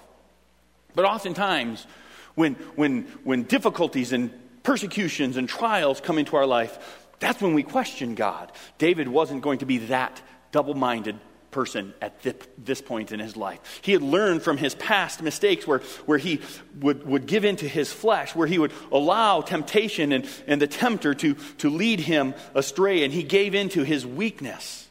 But 0.94 1.06
oftentimes, 1.06 1.86
when, 2.34 2.54
when, 2.76 3.04
when 3.24 3.44
difficulties 3.44 4.12
and 4.12 4.30
persecutions 4.62 5.38
and 5.38 5.48
trials 5.48 6.02
come 6.02 6.18
into 6.18 6.36
our 6.36 6.46
life, 6.46 7.08
that's 7.18 7.40
when 7.40 7.54
we 7.54 7.62
question 7.62 8.14
God. 8.14 8.52
David 8.76 9.08
wasn't 9.08 9.40
going 9.40 9.60
to 9.60 9.66
be 9.66 9.78
that 9.78 10.20
double 10.52 10.74
minded 10.74 11.18
person 11.50 11.94
at 12.02 12.22
this 12.58 12.82
point 12.82 13.10
in 13.10 13.20
his 13.20 13.38
life. 13.38 13.80
He 13.80 13.92
had 13.92 14.02
learned 14.02 14.42
from 14.42 14.58
his 14.58 14.74
past 14.74 15.22
mistakes 15.22 15.66
where, 15.66 15.78
where 16.04 16.18
he 16.18 16.42
would, 16.78 17.06
would 17.06 17.24
give 17.24 17.46
in 17.46 17.56
to 17.56 17.66
his 17.66 17.90
flesh, 17.90 18.34
where 18.34 18.46
he 18.46 18.58
would 18.58 18.72
allow 18.92 19.40
temptation 19.40 20.12
and, 20.12 20.28
and 20.46 20.60
the 20.60 20.66
tempter 20.66 21.14
to, 21.14 21.34
to 21.58 21.70
lead 21.70 22.00
him 22.00 22.34
astray, 22.54 23.02
and 23.02 23.14
he 23.14 23.22
gave 23.22 23.54
in 23.54 23.70
to 23.70 23.82
his 23.82 24.06
weakness. 24.06 24.88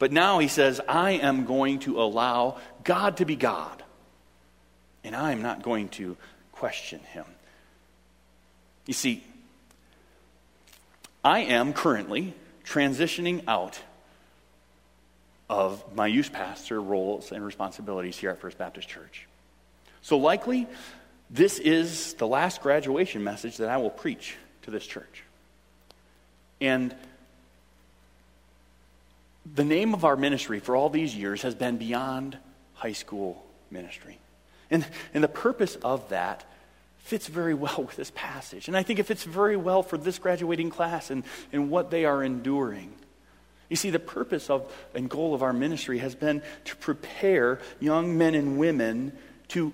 But 0.00 0.12
now 0.12 0.38
he 0.38 0.48
says, 0.48 0.80
I 0.88 1.12
am 1.12 1.44
going 1.44 1.80
to 1.80 2.00
allow 2.00 2.56
God 2.82 3.18
to 3.18 3.26
be 3.26 3.36
God, 3.36 3.84
and 5.04 5.14
I 5.14 5.30
am 5.30 5.42
not 5.42 5.62
going 5.62 5.90
to 5.90 6.16
question 6.52 7.00
him. 7.00 7.26
You 8.86 8.94
see, 8.94 9.22
I 11.22 11.40
am 11.40 11.74
currently 11.74 12.34
transitioning 12.64 13.44
out 13.46 13.78
of 15.50 15.84
my 15.94 16.06
youth 16.06 16.32
pastor 16.32 16.80
roles 16.80 17.30
and 17.30 17.44
responsibilities 17.44 18.16
here 18.16 18.30
at 18.30 18.40
First 18.40 18.56
Baptist 18.56 18.88
Church. 18.88 19.28
So, 20.00 20.16
likely, 20.16 20.66
this 21.28 21.58
is 21.58 22.14
the 22.14 22.26
last 22.26 22.62
graduation 22.62 23.22
message 23.22 23.58
that 23.58 23.68
I 23.68 23.76
will 23.76 23.90
preach 23.90 24.36
to 24.62 24.70
this 24.70 24.86
church. 24.86 25.24
And 26.58 26.94
the 29.54 29.64
name 29.64 29.94
of 29.94 30.04
our 30.04 30.16
ministry 30.16 30.60
for 30.60 30.76
all 30.76 30.90
these 30.90 31.14
years 31.14 31.42
has 31.42 31.54
been 31.54 31.76
Beyond 31.76 32.38
High 32.74 32.92
School 32.92 33.44
Ministry. 33.70 34.18
And, 34.70 34.86
and 35.14 35.24
the 35.24 35.28
purpose 35.28 35.76
of 35.76 36.08
that 36.10 36.44
fits 36.98 37.26
very 37.26 37.54
well 37.54 37.82
with 37.86 37.96
this 37.96 38.12
passage. 38.14 38.68
And 38.68 38.76
I 38.76 38.82
think 38.82 38.98
it 38.98 39.04
fits 39.04 39.24
very 39.24 39.56
well 39.56 39.82
for 39.82 39.98
this 39.98 40.18
graduating 40.18 40.70
class 40.70 41.10
and, 41.10 41.24
and 41.52 41.70
what 41.70 41.90
they 41.90 42.04
are 42.04 42.22
enduring. 42.22 42.92
You 43.68 43.76
see, 43.76 43.90
the 43.90 44.00
purpose 44.00 44.50
of 44.50 44.72
and 44.94 45.08
goal 45.08 45.32
of 45.32 45.42
our 45.42 45.52
ministry 45.52 45.98
has 45.98 46.14
been 46.14 46.42
to 46.64 46.76
prepare 46.76 47.60
young 47.78 48.18
men 48.18 48.34
and 48.34 48.58
women 48.58 49.16
to 49.48 49.72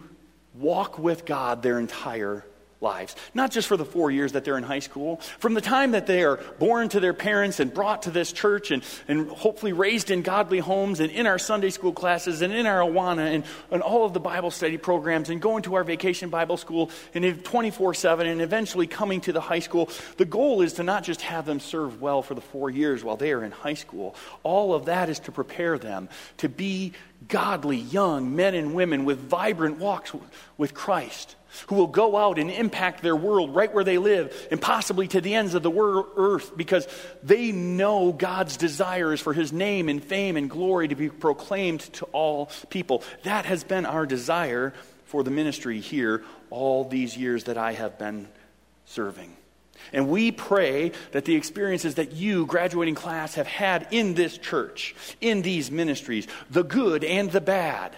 walk 0.55 0.98
with 0.98 1.24
God 1.24 1.62
their 1.62 1.79
entire 1.79 2.44
lives. 2.81 3.17
Not 3.33 3.51
just 3.51 3.69
for 3.69 3.77
the 3.77 3.85
four 3.85 4.11
years 4.11 4.33
that 4.33 4.45
they're 4.45 4.59
in 4.59 4.62
high 4.62 4.81
school, 4.81 5.17
from 5.39 5.55
the 5.55 5.61
time 5.61 5.93
that 5.93 6.07
they 6.07 6.23
are 6.25 6.37
born 6.59 6.89
to 6.91 7.01
their 7.01 7.15
parents 7.15 7.59
and 7.59 7.73
brought 7.73 8.03
to 8.03 8.11
this 8.11 8.33
church 8.33 8.71
and, 8.71 8.83
and 9.09 9.31
hopefully 9.31 9.73
raised 9.73 10.11
in 10.11 10.23
godly 10.23 10.59
homes 10.59 11.01
and 11.01 11.11
in 11.11 11.27
our 11.27 11.39
Sunday 11.39 11.71
school 11.71 11.93
classes 11.93 12.43
and 12.43 12.53
in 12.53 12.67
our 12.67 12.81
Awana 12.81 13.35
and, 13.35 13.45
and 13.71 13.83
all 13.83 14.05
of 14.05 14.12
the 14.12 14.21
Bible 14.21 14.51
study 14.51 14.77
programs 14.77 15.31
and 15.31 15.41
going 15.41 15.62
to 15.62 15.75
our 15.77 15.85
vacation 15.85 16.29
Bible 16.29 16.57
school 16.57 16.91
and 17.15 17.45
24 17.45 17.95
7 17.95 18.27
and 18.27 18.43
eventually 18.43 18.87
coming 18.87 19.21
to 19.23 19.33
the 19.33 19.41
high 19.41 19.61
school. 19.61 19.89
The 20.19 20.27
goal 20.27 20.61
is 20.61 20.75
to 20.75 20.83
not 20.83 21.03
just 21.03 21.23
have 21.23 21.47
them 21.47 21.61
serve 21.61 22.03
well 22.03 22.23
for 22.23 22.35
the 22.35 22.41
four 22.41 22.69
years 22.69 23.03
while 23.03 23.17
they 23.17 23.33
are 23.33 23.43
in 23.43 23.53
high 23.53 23.75
school. 23.75 24.15
All 24.43 24.75
of 24.75 24.87
that 24.87 25.09
is 25.09 25.19
to 25.21 25.33
prepare 25.33 25.79
them 25.79 26.09
to 26.39 26.49
be 26.49 26.93
godly 27.29 27.79
young 27.79 28.37
men 28.37 28.55
and 28.55 28.75
women 28.75 29.07
with 29.07 29.19
vibrant 29.19 29.79
walks 29.79 30.12
with 30.59 30.75
Christ 30.75 31.36
who 31.69 31.77
will 31.77 31.87
go 31.87 32.17
out 32.17 32.39
and 32.39 32.51
impact 32.51 33.03
their 33.03 33.17
world 33.17 33.55
right 33.55 33.73
where 33.73 33.85
they 33.85 33.99
live 33.99 34.49
and 34.51 34.61
possibly 34.61 35.09
to 35.09 35.21
the 35.21 35.35
ends 35.35 35.55
of 35.55 35.63
the 35.63 35.73
earth 36.17 36.57
because 36.57 36.87
they 37.23 37.53
know 37.53 38.13
God's 38.13 38.57
desire 38.57 39.13
is 39.13 39.21
for 39.21 39.33
his 39.33 39.53
name 39.53 39.89
and 39.89 40.03
fame 40.03 40.37
and 40.37 40.51
glory 40.51 40.89
to 40.89 40.95
be 40.95 41.09
proclaimed 41.09 41.81
to 41.95 42.05
all 42.07 42.51
people. 42.71 43.03
That 43.25 43.47
has 43.47 43.65
been 43.65 43.87
our 43.87 44.07
desire 44.07 44.75
for 45.07 45.23
the 45.23 45.31
ministry 45.31 45.81
here 45.81 46.25
all 46.51 46.85
these 46.85 47.17
years 47.17 47.45
that 47.45 47.57
I 47.57 47.73
have 47.73 47.99
been 47.99 48.29
serving. 48.87 49.37
And 49.93 50.09
we 50.09 50.33
pray 50.33 50.93
that 51.13 51.25
the 51.25 51.37
experiences 51.37 51.97
that 51.97 52.13
you, 52.13 52.47
graduating 52.47 52.95
class, 52.95 53.35
have 53.35 53.47
had 53.47 53.89
in 53.91 54.15
this 54.15 54.37
church, 54.37 54.95
in 55.21 55.43
these 55.43 55.71
ministries, 55.71 56.27
the 56.51 56.65
good 56.65 57.05
and 57.05 57.31
the 57.31 57.41
bad, 57.41 57.97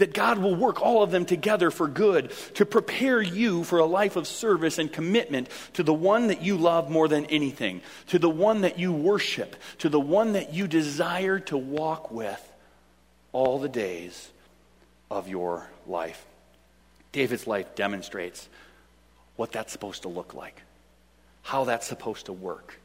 that 0.00 0.14
God 0.14 0.38
will 0.38 0.54
work 0.54 0.80
all 0.80 1.02
of 1.02 1.10
them 1.10 1.26
together 1.26 1.70
for 1.70 1.86
good 1.86 2.32
to 2.54 2.64
prepare 2.64 3.20
you 3.20 3.64
for 3.64 3.78
a 3.78 3.84
life 3.84 4.16
of 4.16 4.26
service 4.26 4.78
and 4.78 4.90
commitment 4.90 5.48
to 5.74 5.82
the 5.82 5.94
one 5.94 6.28
that 6.28 6.42
you 6.42 6.56
love 6.56 6.90
more 6.90 7.06
than 7.06 7.26
anything, 7.26 7.82
to 8.08 8.18
the 8.18 8.28
one 8.28 8.62
that 8.62 8.78
you 8.78 8.92
worship, 8.92 9.56
to 9.78 9.90
the 9.90 10.00
one 10.00 10.32
that 10.32 10.54
you 10.54 10.66
desire 10.66 11.38
to 11.38 11.56
walk 11.56 12.10
with 12.10 12.40
all 13.32 13.58
the 13.58 13.68
days 13.68 14.30
of 15.10 15.28
your 15.28 15.68
life. 15.86 16.24
David's 17.12 17.46
life 17.46 17.74
demonstrates 17.74 18.48
what 19.36 19.52
that's 19.52 19.70
supposed 19.70 20.02
to 20.02 20.08
look 20.08 20.32
like, 20.32 20.62
how 21.42 21.64
that's 21.64 21.86
supposed 21.86 22.26
to 22.26 22.32
work. 22.32 22.80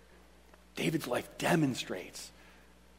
David's 0.76 1.08
life 1.08 1.30
demonstrates 1.38 2.30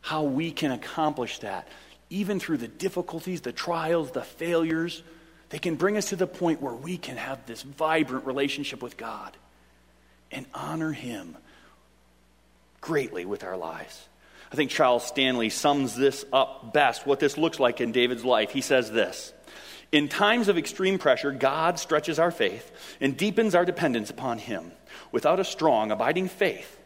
how 0.00 0.22
we 0.22 0.52
can 0.52 0.70
accomplish 0.70 1.40
that 1.40 1.68
even 2.11 2.38
through 2.38 2.59
the 2.59 2.69
difficulties, 2.69 3.40
the 3.40 3.53
trials, 3.53 4.12
the 4.12 4.23
failures, 4.23 5.03
they 5.49 5.59
can 5.59 5.77
bring 5.77 5.97
us 5.97 6.11
to 6.11 6.16
the 6.16 6.27
point 6.27 6.61
where 6.61 6.75
we 6.75 6.97
can 6.97 7.16
have 7.16 7.45
this 7.47 7.62
vibrant 7.62 8.27
relationship 8.27 8.83
with 8.83 8.97
God 8.97 9.37
and 10.31 10.47
honor 10.55 10.92
Him 10.92 11.37
greatly 12.81 13.25
with 13.25 13.45
our 13.45 13.57
lives. 13.57 14.09
I 14.53 14.57
think 14.57 14.71
Charles 14.71 15.05
Stanley 15.05 15.51
sums 15.51 15.97
this 15.97 16.25
up 16.33 16.73
best, 16.73 17.07
what 17.07 17.21
this 17.21 17.37
looks 17.37 17.59
like 17.59 17.81
in 17.81 17.92
David's 17.92 18.25
life. 18.25 18.51
He 18.51 18.61
says 18.61 18.90
this 18.90 19.33
In 19.90 20.09
times 20.09 20.49
of 20.49 20.59
extreme 20.59 20.99
pressure, 20.99 21.33
God 21.33 21.79
stretches 21.79 22.19
our 22.19 22.31
faith 22.31 22.71
and 23.01 23.16
deepens 23.16 23.55
our 23.55 23.64
dependence 23.64 24.11
upon 24.11 24.38
Him. 24.38 24.73
Without 25.11 25.40
a 25.40 25.45
strong, 25.45 25.90
abiding 25.90 26.29
faith, 26.29 26.79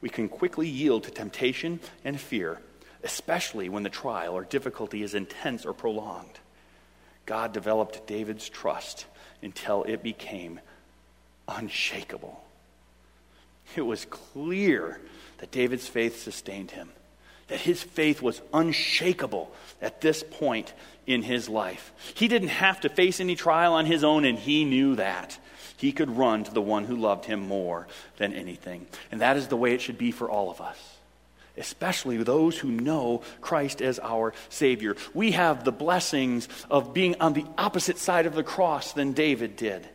we 0.00 0.08
can 0.08 0.28
quickly 0.28 0.68
yield 0.68 1.04
to 1.04 1.10
temptation 1.10 1.80
and 2.04 2.20
fear 2.20 2.60
especially 3.08 3.70
when 3.70 3.84
the 3.84 3.88
trial 3.88 4.34
or 4.34 4.44
difficulty 4.44 5.02
is 5.02 5.14
intense 5.14 5.64
or 5.64 5.72
prolonged. 5.72 6.38
God 7.24 7.54
developed 7.54 8.06
David's 8.06 8.46
trust 8.50 9.06
until 9.42 9.82
it 9.84 10.02
became 10.02 10.60
unshakable. 11.48 12.44
It 13.76 13.80
was 13.80 14.04
clear 14.04 15.00
that 15.38 15.50
David's 15.50 15.88
faith 15.88 16.22
sustained 16.22 16.72
him, 16.72 16.90
that 17.46 17.60
his 17.60 17.82
faith 17.82 18.20
was 18.20 18.42
unshakable 18.52 19.50
at 19.80 20.02
this 20.02 20.22
point 20.22 20.74
in 21.06 21.22
his 21.22 21.48
life. 21.48 21.92
He 22.12 22.28
didn't 22.28 22.48
have 22.48 22.82
to 22.82 22.90
face 22.90 23.20
any 23.20 23.36
trial 23.36 23.72
on 23.72 23.86
his 23.86 24.04
own, 24.04 24.26
and 24.26 24.38
he 24.38 24.66
knew 24.66 24.96
that. 24.96 25.38
He 25.78 25.92
could 25.92 26.14
run 26.14 26.44
to 26.44 26.52
the 26.52 26.60
one 26.60 26.84
who 26.84 26.96
loved 26.96 27.24
him 27.24 27.40
more 27.40 27.88
than 28.18 28.34
anything. 28.34 28.86
And 29.10 29.22
that 29.22 29.38
is 29.38 29.48
the 29.48 29.56
way 29.56 29.72
it 29.72 29.80
should 29.80 29.96
be 29.96 30.10
for 30.10 30.28
all 30.28 30.50
of 30.50 30.60
us 30.60 30.97
especially 31.58 32.16
those 32.18 32.58
who 32.58 32.70
know 32.70 33.22
Christ 33.40 33.82
as 33.82 33.98
our 33.98 34.32
Savior. 34.48 34.96
We 35.14 35.32
have 35.32 35.64
the 35.64 35.72
blessings 35.72 36.48
of 36.70 36.94
being 36.94 37.20
on 37.20 37.32
the 37.32 37.46
opposite 37.56 37.98
side 37.98 38.26
of 38.26 38.34
the 38.34 38.42
cross 38.42 38.92
than 38.92 39.12
David 39.12 39.56
did. 39.56 39.88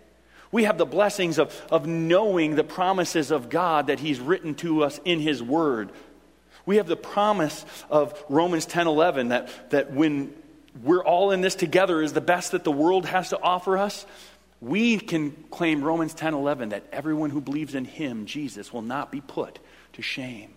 We 0.51 0.65
have 0.65 0.77
the 0.77 0.85
blessings 0.85 1.39
of, 1.39 1.59
of 1.71 1.87
knowing 1.87 2.55
the 2.55 2.63
promises 2.63 3.31
of 3.31 3.49
God 3.49 3.87
that 3.87 3.99
He's 3.99 4.19
written 4.19 4.53
to 4.55 4.83
us 4.83 4.99
in 5.03 5.19
His 5.19 5.41
Word. 5.41 5.89
We 6.65 6.77
have 6.77 6.87
the 6.87 6.95
promise 6.95 7.65
of 7.89 8.23
Romans 8.29 8.67
10 8.67 8.87
11 8.87 9.29
that, 9.29 9.71
that 9.71 9.91
when 9.91 10.33
we're 10.81 11.03
all 11.03 11.31
in 11.31 11.41
this 11.41 11.55
together 11.55 12.01
is 12.01 12.13
the 12.13 12.21
best 12.21 12.51
that 12.51 12.63
the 12.63 12.71
world 12.71 13.05
has 13.05 13.29
to 13.29 13.41
offer 13.41 13.77
us. 13.77 14.05
We 14.61 14.97
can 14.97 15.31
claim 15.51 15.83
Romans 15.83 16.13
10 16.13 16.33
11 16.33 16.69
that 16.69 16.85
everyone 16.91 17.31
who 17.31 17.41
believes 17.41 17.75
in 17.75 17.85
Him, 17.85 18.25
Jesus, 18.25 18.71
will 18.71 18.81
not 18.81 19.11
be 19.11 19.21
put 19.21 19.59
to 19.93 20.01
shame. 20.01 20.53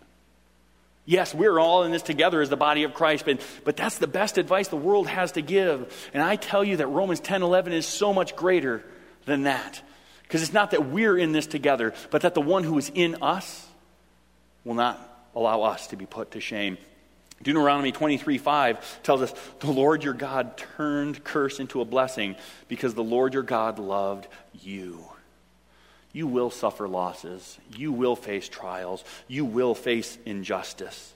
Yes, 1.06 1.32
we're 1.32 1.58
all 1.60 1.84
in 1.84 1.92
this 1.92 2.02
together 2.02 2.42
as 2.42 2.50
the 2.50 2.56
body 2.56 2.82
of 2.82 2.92
Christ, 2.92 3.24
but, 3.24 3.40
but 3.64 3.76
that's 3.76 3.98
the 3.98 4.08
best 4.08 4.38
advice 4.38 4.66
the 4.68 4.76
world 4.76 5.06
has 5.06 5.32
to 5.32 5.40
give. 5.40 6.10
And 6.12 6.20
I 6.20 6.34
tell 6.34 6.64
you 6.64 6.78
that 6.78 6.88
Romans 6.88 7.20
10 7.20 7.42
11 7.42 7.72
is 7.72 7.86
so 7.86 8.12
much 8.12 8.34
greater 8.34 8.84
than 9.24 9.44
that. 9.44 9.80
Because 10.22 10.42
it's 10.42 10.52
not 10.52 10.72
that 10.72 10.90
we're 10.90 11.16
in 11.16 11.30
this 11.30 11.46
together, 11.46 11.94
but 12.10 12.22
that 12.22 12.34
the 12.34 12.40
one 12.40 12.64
who 12.64 12.76
is 12.76 12.90
in 12.92 13.22
us 13.22 13.64
will 14.64 14.74
not 14.74 15.00
allow 15.36 15.62
us 15.62 15.86
to 15.88 15.96
be 15.96 16.06
put 16.06 16.32
to 16.32 16.40
shame. 16.40 16.76
Deuteronomy 17.40 17.92
23 17.92 18.38
5 18.38 19.02
tells 19.04 19.22
us, 19.22 19.32
The 19.60 19.70
Lord 19.70 20.02
your 20.02 20.14
God 20.14 20.56
turned 20.56 21.22
curse 21.22 21.60
into 21.60 21.80
a 21.80 21.84
blessing 21.84 22.34
because 22.66 22.94
the 22.94 23.04
Lord 23.04 23.34
your 23.34 23.44
God 23.44 23.78
loved 23.78 24.26
you. 24.60 25.04
You 26.16 26.26
will 26.26 26.48
suffer 26.48 26.88
losses. 26.88 27.58
You 27.76 27.92
will 27.92 28.16
face 28.16 28.48
trials. 28.48 29.04
You 29.28 29.44
will 29.44 29.74
face 29.74 30.16
injustice. 30.24 31.12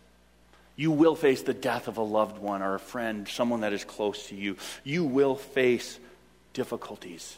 You 0.76 0.90
will 0.90 1.16
face 1.16 1.40
the 1.40 1.54
death 1.54 1.88
of 1.88 1.96
a 1.96 2.02
loved 2.02 2.36
one 2.36 2.60
or 2.60 2.74
a 2.74 2.78
friend, 2.78 3.26
someone 3.26 3.62
that 3.62 3.72
is 3.72 3.82
close 3.82 4.26
to 4.26 4.36
you. 4.36 4.58
You 4.84 5.06
will 5.06 5.36
face 5.36 5.98
difficulties. 6.52 7.34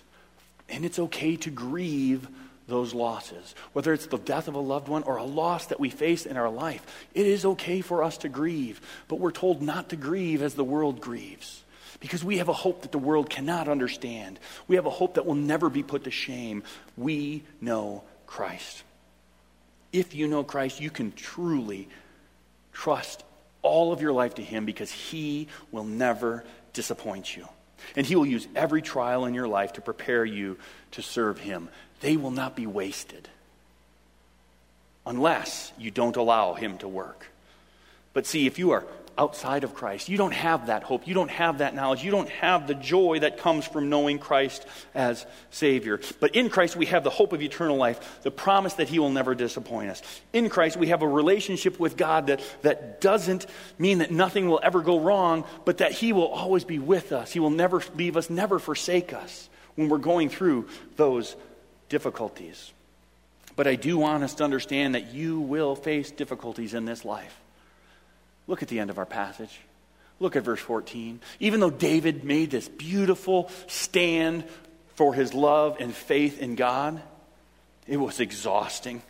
And 0.69 0.85
it's 0.85 0.99
okay 0.99 1.37
to 1.37 1.51
grieve 1.51 2.27
those 2.67 2.95
losses. 2.95 3.55
Whether 3.75 3.93
it's 3.93 4.07
the 4.07 4.19
death 4.19 4.49
of 4.49 4.57
a 4.57 4.59
loved 4.59 4.89
one 4.89 5.05
or 5.05 5.19
a 5.19 5.23
loss 5.23 5.67
that 5.67 5.79
we 5.79 5.89
face 5.89 6.27
in 6.27 6.37
our 6.37 6.51
life, 6.51 6.85
it 7.15 7.27
is 7.27 7.45
okay 7.45 7.81
for 7.81 8.03
us 8.03 8.19
to 8.19 8.29
grieve. 8.29 8.81
But 9.07 9.21
we're 9.21 9.31
told 9.31 9.63
not 9.63 9.91
to 9.91 9.97
grieve 9.97 10.43
as 10.43 10.55
the 10.55 10.65
world 10.65 11.01
grieves. 11.01 11.63
Because 12.01 12.25
we 12.25 12.39
have 12.39 12.49
a 12.49 12.53
hope 12.53 12.83
that 12.83 12.93
the 12.93 12.99
world 12.99 13.29
cannot 13.31 13.69
understand. 13.69 14.39
We 14.69 14.77
have 14.77 14.87
a 14.87 14.91
hope 14.91 15.15
that 15.15 15.27
will 15.27 15.35
never 15.35 15.69
be 15.69 15.83
put 15.83 16.05
to 16.05 16.11
shame. 16.11 16.63
We 16.97 17.43
know 17.61 18.05
Christ. 18.27 18.83
If 19.93 20.15
you 20.15 20.27
know 20.27 20.43
Christ, 20.43 20.81
you 20.81 20.91
can 20.91 21.13
truly 21.13 21.89
trust 22.73 23.25
all 23.61 23.93
of 23.93 24.01
your 24.01 24.13
life 24.13 24.35
to 24.37 24.43
Him 24.43 24.65
because 24.65 24.91
He 24.91 25.49
will 25.71 25.85
never 25.85 26.45
disappoint 26.73 27.37
you. 27.37 27.47
And 27.97 28.07
He 28.07 28.17
will 28.17 28.27
use 28.27 28.49
every 28.57 28.83
trial 28.83 29.27
in 29.27 29.35
your 29.35 29.49
life 29.49 29.75
to 29.75 29.81
prepare 29.81 30.25
you 30.25 30.59
to 30.93 31.03
serve 31.03 31.39
Him. 31.39 31.69
They 32.01 32.17
will 32.17 32.31
not 32.31 32.57
be 32.57 32.67
wasted 32.67 33.29
unless 35.07 35.73
you 35.79 35.91
don't 35.91 36.17
allow 36.17 36.55
Him 36.55 36.79
to 36.79 36.89
work. 36.89 37.27
But 38.13 38.27
see, 38.27 38.47
if 38.47 38.59
you 38.59 38.73
are 38.73 38.85
outside 39.17 39.65
of 39.65 39.75
Christ. 39.75 40.09
You 40.09 40.17
don't 40.17 40.33
have 40.33 40.67
that 40.67 40.83
hope. 40.83 41.07
You 41.07 41.15
don't 41.15 41.31
have 41.31 41.59
that 41.59 41.75
knowledge. 41.75 42.03
You 42.03 42.11
don't 42.11 42.29
have 42.29 42.67
the 42.67 42.75
joy 42.75 43.21
that 43.21 43.39
comes 43.39 43.67
from 43.67 43.89
knowing 43.89 44.19
Christ 44.19 44.67
as 44.95 45.27
Savior. 45.51 46.01
But 46.21 46.35
in 46.35 46.49
Christ, 46.49 46.77
we 46.77 46.87
have 46.87 47.05
the 47.05 47.11
hope 47.11 47.33
of 47.33 47.43
eternal 47.43 47.77
life, 47.77 48.21
the 48.23 48.31
promise 48.31 48.75
that 48.75 48.89
He 48.89 48.99
will 48.99 49.11
never 49.11 49.35
disappoint 49.35 49.91
us. 49.91 50.03
In 50.33 50.49
Christ, 50.49 50.77
we 50.77 50.89
have 50.89 51.03
a 51.03 51.09
relationship 51.09 51.79
with 51.79 51.97
God 51.97 52.29
that, 52.29 52.43
that 52.63 53.01
doesn't 53.01 53.47
mean 53.79 53.99
that 53.99 54.11
nothing 54.11 54.49
will 54.49 54.61
ever 54.63 54.81
go 54.81 55.01
wrong, 55.01 55.45
but 55.65 55.79
that 55.79 55.93
He 55.93 56.13
will 56.13 56.29
always 56.29 56.65
be 56.65 56.79
with 56.79 57.13
us. 57.13 57.33
He 57.33 57.41
will 57.41 57.51
never 57.51 57.83
leave 57.95 58.17
us, 58.17 58.31
never 58.31 58.59
forsake 58.59 59.13
us 59.13 59.49
when 59.75 59.89
we're 59.89 59.99
going 59.99 60.29
through 60.29 60.69
those 60.97 61.37
difficulties. 61.89 62.73
But 63.55 63.67
I 63.67 63.75
do 63.75 63.99
want 63.99 64.25
us 64.25 64.35
to 64.37 64.45
understand 64.45 64.95
that 64.95 65.13
you 65.13 65.41
will 65.41 65.77
face 65.77 66.11
difficulties 66.11 66.75
in 66.75 66.85
this 66.85 67.05
life. 67.05 67.42
Look 68.47 68.63
at 68.63 68.69
the 68.69 68.81
end 68.81 68.91
of 68.91 68.99
our 68.99 69.07
passage. 69.07 69.61
Look 70.21 70.37
at 70.37 70.45
verse 70.45 70.61
14. 70.61 71.21
Even 71.41 71.61
though 71.61 71.71
David 71.71 72.25
made 72.25 72.51
this 72.51 72.69
beautiful 72.69 73.51
stand 73.67 74.45
for 74.95 75.15
his 75.15 75.35
love 75.35 75.77
and 75.81 75.95
faith 75.95 76.41
in 76.41 76.55
God, 76.55 77.01
it 77.87 77.97
was 77.97 78.21
exhausting. 78.21 79.03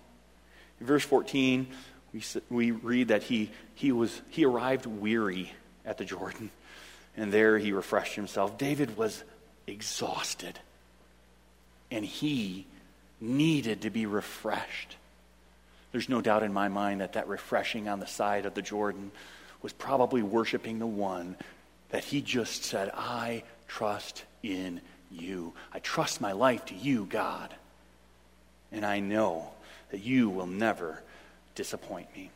In 0.81 0.87
verse 0.87 1.05
14, 1.05 1.67
we, 2.13 2.23
we 2.51 2.71
read 2.71 3.09
that 3.09 3.23
he, 3.23 3.51
he, 3.75 3.93
was, 3.93 4.21
he 4.31 4.45
arrived 4.45 4.87
weary 4.87 5.53
at 5.85 5.99
the 5.99 6.05
Jordan, 6.05 6.51
and 7.17 7.33
there 7.33 7.59
he 7.59 7.73
refreshed 7.73 8.15
himself. 8.15 8.57
David 8.59 8.97
was 8.97 9.23
exhausted, 9.67 10.59
and 11.91 12.05
he 12.05 12.67
needed 13.21 13.83
to 13.83 13.91
be 13.91 14.07
refreshed. 14.07 14.97
There's 15.93 16.09
no 16.09 16.21
doubt 16.21 16.43
in 16.43 16.53
my 16.53 16.69
mind 16.69 17.01
that 17.01 17.13
that 17.13 17.29
refreshing 17.29 17.89
on 17.89 18.01
the 18.01 18.07
side 18.07 18.47
of 18.47 18.55
the 18.55 18.63
Jordan 18.63 19.13
was 19.61 19.73
probably 19.73 20.23
worshiping 20.23 20.79
the 20.79 20.87
one 20.87 21.37
that 21.91 22.05
he 22.05 22.21
just 22.21 22.65
said, 22.65 22.91
I 22.95 23.45
trust 23.69 24.25
in 24.43 24.81
you. 25.11 25.53
I 25.73 25.79
trust 25.79 26.21
my 26.21 26.33
life 26.33 26.65
to 26.67 26.75
you, 26.75 27.05
God. 27.05 27.55
And 28.73 28.85
I 28.85 29.01
know 29.01 29.51
that 29.91 30.01
you 30.01 30.31
will 30.31 30.47
never 30.47 31.03
disappoint 31.55 32.09
me. 32.17 32.31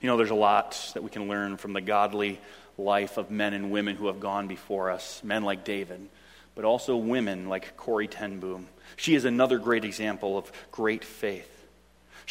You 0.00 0.08
know, 0.08 0.16
there's 0.16 0.30
a 0.30 0.34
lot 0.34 0.92
that 0.94 1.02
we 1.02 1.10
can 1.10 1.28
learn 1.28 1.58
from 1.58 1.74
the 1.74 1.82
godly 1.82 2.40
life 2.78 3.18
of 3.18 3.30
men 3.30 3.52
and 3.52 3.70
women 3.70 3.96
who 3.96 4.06
have 4.06 4.20
gone 4.20 4.48
before 4.48 4.90
us, 4.90 5.20
men 5.22 5.44
like 5.44 5.64
David, 5.64 6.08
but 6.54 6.64
also 6.64 6.96
women 6.96 7.50
like 7.50 7.76
Corrie 7.76 8.08
ten 8.08 8.40
Boom. 8.40 8.68
She 8.96 9.14
is 9.14 9.26
another 9.26 9.58
great 9.58 9.84
example 9.84 10.38
of 10.38 10.50
great 10.72 11.04
faith. 11.04 11.59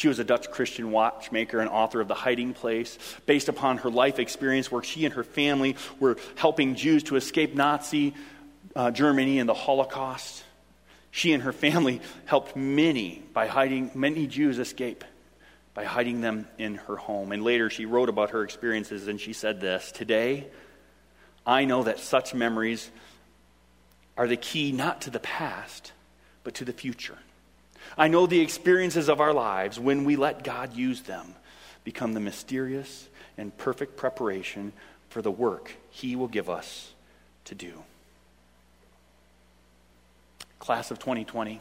She 0.00 0.08
was 0.08 0.18
a 0.18 0.24
Dutch 0.24 0.50
Christian 0.50 0.92
watchmaker 0.92 1.60
and 1.60 1.68
author 1.68 2.00
of 2.00 2.08
The 2.08 2.14
Hiding 2.14 2.54
Place, 2.54 2.96
based 3.26 3.50
upon 3.50 3.76
her 3.76 3.90
life 3.90 4.18
experience 4.18 4.72
where 4.72 4.82
she 4.82 5.04
and 5.04 5.12
her 5.12 5.24
family 5.24 5.76
were 5.98 6.16
helping 6.36 6.74
Jews 6.74 7.02
to 7.02 7.16
escape 7.16 7.54
Nazi 7.54 8.14
uh, 8.74 8.92
Germany 8.92 9.38
and 9.40 9.46
the 9.46 9.52
Holocaust. 9.52 10.42
She 11.10 11.34
and 11.34 11.42
her 11.42 11.52
family 11.52 12.00
helped 12.24 12.56
many 12.56 13.22
by 13.34 13.46
hiding 13.46 13.90
many 13.94 14.26
Jews 14.26 14.58
escape 14.58 15.04
by 15.74 15.84
hiding 15.84 16.22
them 16.22 16.48
in 16.56 16.76
her 16.76 16.96
home. 16.96 17.30
And 17.30 17.44
later 17.44 17.68
she 17.68 17.84
wrote 17.84 18.08
about 18.08 18.30
her 18.30 18.42
experiences 18.42 19.06
and 19.06 19.20
she 19.20 19.34
said 19.34 19.60
this, 19.60 19.92
"Today 19.92 20.46
I 21.46 21.66
know 21.66 21.82
that 21.82 21.98
such 21.98 22.32
memories 22.32 22.90
are 24.16 24.26
the 24.26 24.38
key 24.38 24.72
not 24.72 25.02
to 25.02 25.10
the 25.10 25.20
past, 25.20 25.92
but 26.42 26.54
to 26.54 26.64
the 26.64 26.72
future." 26.72 27.18
I 28.00 28.08
know 28.08 28.26
the 28.26 28.40
experiences 28.40 29.10
of 29.10 29.20
our 29.20 29.34
lives, 29.34 29.78
when 29.78 30.04
we 30.06 30.16
let 30.16 30.42
God 30.42 30.74
use 30.74 31.02
them, 31.02 31.34
become 31.84 32.14
the 32.14 32.20
mysterious 32.20 33.06
and 33.36 33.54
perfect 33.58 33.98
preparation 33.98 34.72
for 35.10 35.20
the 35.20 35.30
work 35.30 35.72
He 35.90 36.16
will 36.16 36.26
give 36.26 36.48
us 36.48 36.92
to 37.44 37.54
do. 37.54 37.74
Class 40.60 40.90
of 40.90 40.98
2020, 40.98 41.60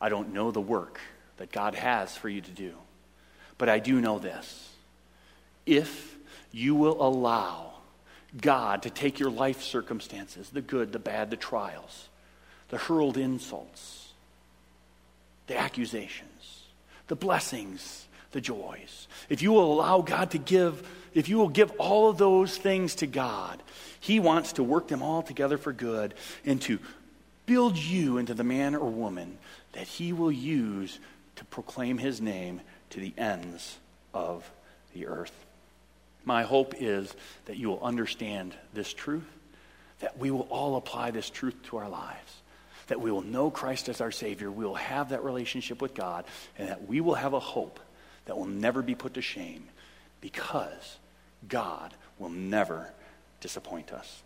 I 0.00 0.08
don't 0.08 0.34
know 0.34 0.50
the 0.50 0.60
work 0.60 0.98
that 1.36 1.52
God 1.52 1.76
has 1.76 2.16
for 2.16 2.28
you 2.28 2.40
to 2.40 2.50
do, 2.50 2.72
but 3.56 3.68
I 3.68 3.78
do 3.78 4.00
know 4.00 4.18
this. 4.18 4.68
If 5.64 6.16
you 6.50 6.74
will 6.74 7.00
allow 7.00 7.74
God 8.36 8.82
to 8.82 8.90
take 8.90 9.20
your 9.20 9.30
life 9.30 9.62
circumstances, 9.62 10.50
the 10.50 10.60
good, 10.60 10.90
the 10.90 10.98
bad, 10.98 11.30
the 11.30 11.36
trials, 11.36 12.08
the 12.68 12.78
hurled 12.78 13.16
insults, 13.16 14.01
the 15.46 15.58
accusations, 15.58 16.64
the 17.08 17.16
blessings, 17.16 18.06
the 18.32 18.40
joys. 18.40 19.08
If 19.28 19.42
you 19.42 19.52
will 19.52 19.72
allow 19.72 20.00
God 20.00 20.30
to 20.32 20.38
give, 20.38 20.88
if 21.14 21.28
you 21.28 21.38
will 21.38 21.48
give 21.48 21.70
all 21.78 22.08
of 22.08 22.18
those 22.18 22.56
things 22.56 22.94
to 22.96 23.06
God, 23.06 23.62
He 24.00 24.20
wants 24.20 24.54
to 24.54 24.62
work 24.62 24.88
them 24.88 25.02
all 25.02 25.22
together 25.22 25.58
for 25.58 25.72
good 25.72 26.14
and 26.44 26.60
to 26.62 26.78
build 27.46 27.76
you 27.76 28.18
into 28.18 28.34
the 28.34 28.44
man 28.44 28.74
or 28.74 28.90
woman 28.90 29.38
that 29.72 29.86
He 29.86 30.12
will 30.12 30.32
use 30.32 30.98
to 31.36 31.44
proclaim 31.46 31.98
His 31.98 32.20
name 32.20 32.60
to 32.90 33.00
the 33.00 33.14
ends 33.16 33.78
of 34.14 34.50
the 34.94 35.06
earth. 35.06 35.32
My 36.24 36.44
hope 36.44 36.74
is 36.78 37.14
that 37.46 37.56
you 37.56 37.68
will 37.68 37.82
understand 37.82 38.54
this 38.74 38.92
truth, 38.92 39.26
that 40.00 40.18
we 40.18 40.30
will 40.30 40.46
all 40.50 40.76
apply 40.76 41.10
this 41.10 41.28
truth 41.28 41.56
to 41.64 41.78
our 41.78 41.88
lives 41.88 42.41
that 42.92 43.00
we 43.00 43.10
will 43.10 43.22
know 43.22 43.50
Christ 43.50 43.88
as 43.88 44.02
our 44.02 44.10
Savior, 44.10 44.50
we 44.50 44.66
will 44.66 44.74
have 44.74 45.08
that 45.08 45.24
relationship 45.24 45.80
with 45.80 45.94
God, 45.94 46.26
and 46.58 46.68
that 46.68 46.86
we 46.86 47.00
will 47.00 47.14
have 47.14 47.32
a 47.32 47.40
hope 47.40 47.80
that 48.26 48.36
will 48.36 48.44
never 48.44 48.82
be 48.82 48.94
put 48.94 49.14
to 49.14 49.22
shame 49.22 49.64
because 50.20 50.98
God 51.48 51.94
will 52.18 52.28
never 52.28 52.92
disappoint 53.40 53.94
us. 53.94 54.22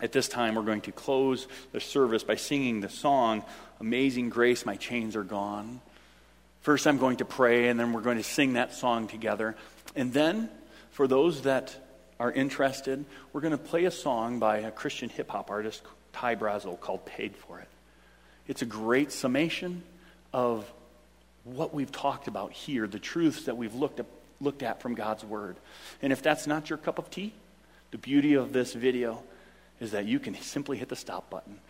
At 0.00 0.12
this 0.12 0.28
time, 0.28 0.54
we're 0.54 0.62
going 0.62 0.82
to 0.82 0.92
close 0.92 1.48
the 1.72 1.80
service 1.80 2.22
by 2.22 2.36
singing 2.36 2.82
the 2.82 2.88
song, 2.88 3.42
Amazing 3.80 4.28
Grace, 4.28 4.64
My 4.64 4.76
Chains 4.76 5.16
Are 5.16 5.24
Gone. 5.24 5.80
First, 6.60 6.86
I'm 6.86 6.98
going 6.98 7.16
to 7.16 7.24
pray, 7.24 7.66
and 7.66 7.80
then 7.80 7.92
we're 7.92 8.00
going 8.00 8.18
to 8.18 8.22
sing 8.22 8.52
that 8.52 8.74
song 8.74 9.08
together. 9.08 9.56
And 9.96 10.12
then, 10.12 10.50
for 10.92 11.08
those 11.08 11.42
that 11.42 11.74
are 12.20 12.30
interested, 12.30 13.04
we're 13.32 13.40
going 13.40 13.50
to 13.50 13.58
play 13.58 13.86
a 13.86 13.90
song 13.90 14.38
by 14.38 14.58
a 14.58 14.70
Christian 14.70 15.08
hip 15.08 15.30
hop 15.32 15.50
artist 15.50 15.82
Ty 16.12 16.36
Brasel 16.36 16.78
called 16.78 17.04
Paid 17.04 17.34
for 17.34 17.58
It. 17.58 17.68
It's 18.52 18.60
a 18.60 18.66
great 18.66 19.12
summation 19.12 19.82
of 20.30 20.70
what 21.44 21.72
we've 21.72 21.90
talked 21.90 22.28
about 22.28 22.52
here, 22.52 22.86
the 22.86 22.98
truths 22.98 23.44
that 23.44 23.56
we've 23.56 23.74
looked 23.74 23.98
at, 23.98 24.04
looked 24.42 24.62
at 24.62 24.82
from 24.82 24.94
God's 24.94 25.24
Word. 25.24 25.56
And 26.02 26.12
if 26.12 26.20
that's 26.20 26.46
not 26.46 26.68
your 26.68 26.76
cup 26.76 26.98
of 26.98 27.08
tea, 27.08 27.32
the 27.92 27.96
beauty 27.96 28.34
of 28.34 28.52
this 28.52 28.74
video 28.74 29.22
is 29.80 29.92
that 29.92 30.04
you 30.04 30.18
can 30.18 30.34
simply 30.42 30.76
hit 30.76 30.90
the 30.90 30.96
stop 30.96 31.30
button. 31.30 31.60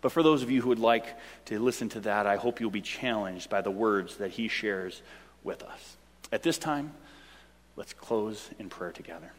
But 0.00 0.10
for 0.10 0.24
those 0.24 0.42
of 0.42 0.50
you 0.50 0.60
who 0.60 0.70
would 0.70 0.80
like 0.80 1.06
to 1.44 1.60
listen 1.60 1.88
to 1.90 2.00
that, 2.00 2.26
I 2.26 2.34
hope 2.34 2.60
you'll 2.60 2.70
be 2.70 2.80
challenged 2.80 3.48
by 3.48 3.60
the 3.60 3.70
words 3.70 4.16
that 4.16 4.32
he 4.32 4.48
shares 4.48 5.00
with 5.44 5.62
us. 5.62 5.96
At 6.32 6.42
this 6.42 6.58
time, 6.58 6.92
let's 7.76 7.92
close 7.92 8.50
in 8.58 8.68
prayer 8.68 8.90
together. 8.90 9.30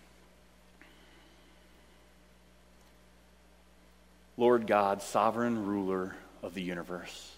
Lord 4.37 4.67
God, 4.67 5.01
sovereign 5.01 5.65
ruler 5.65 6.15
of 6.43 6.53
the 6.53 6.61
universe, 6.61 7.31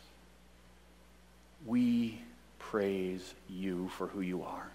we 1.66 2.20
praise 2.60 3.34
you 3.50 3.90
for 3.90 4.08
who 4.08 4.22
you 4.22 4.44
are. 4.44 4.68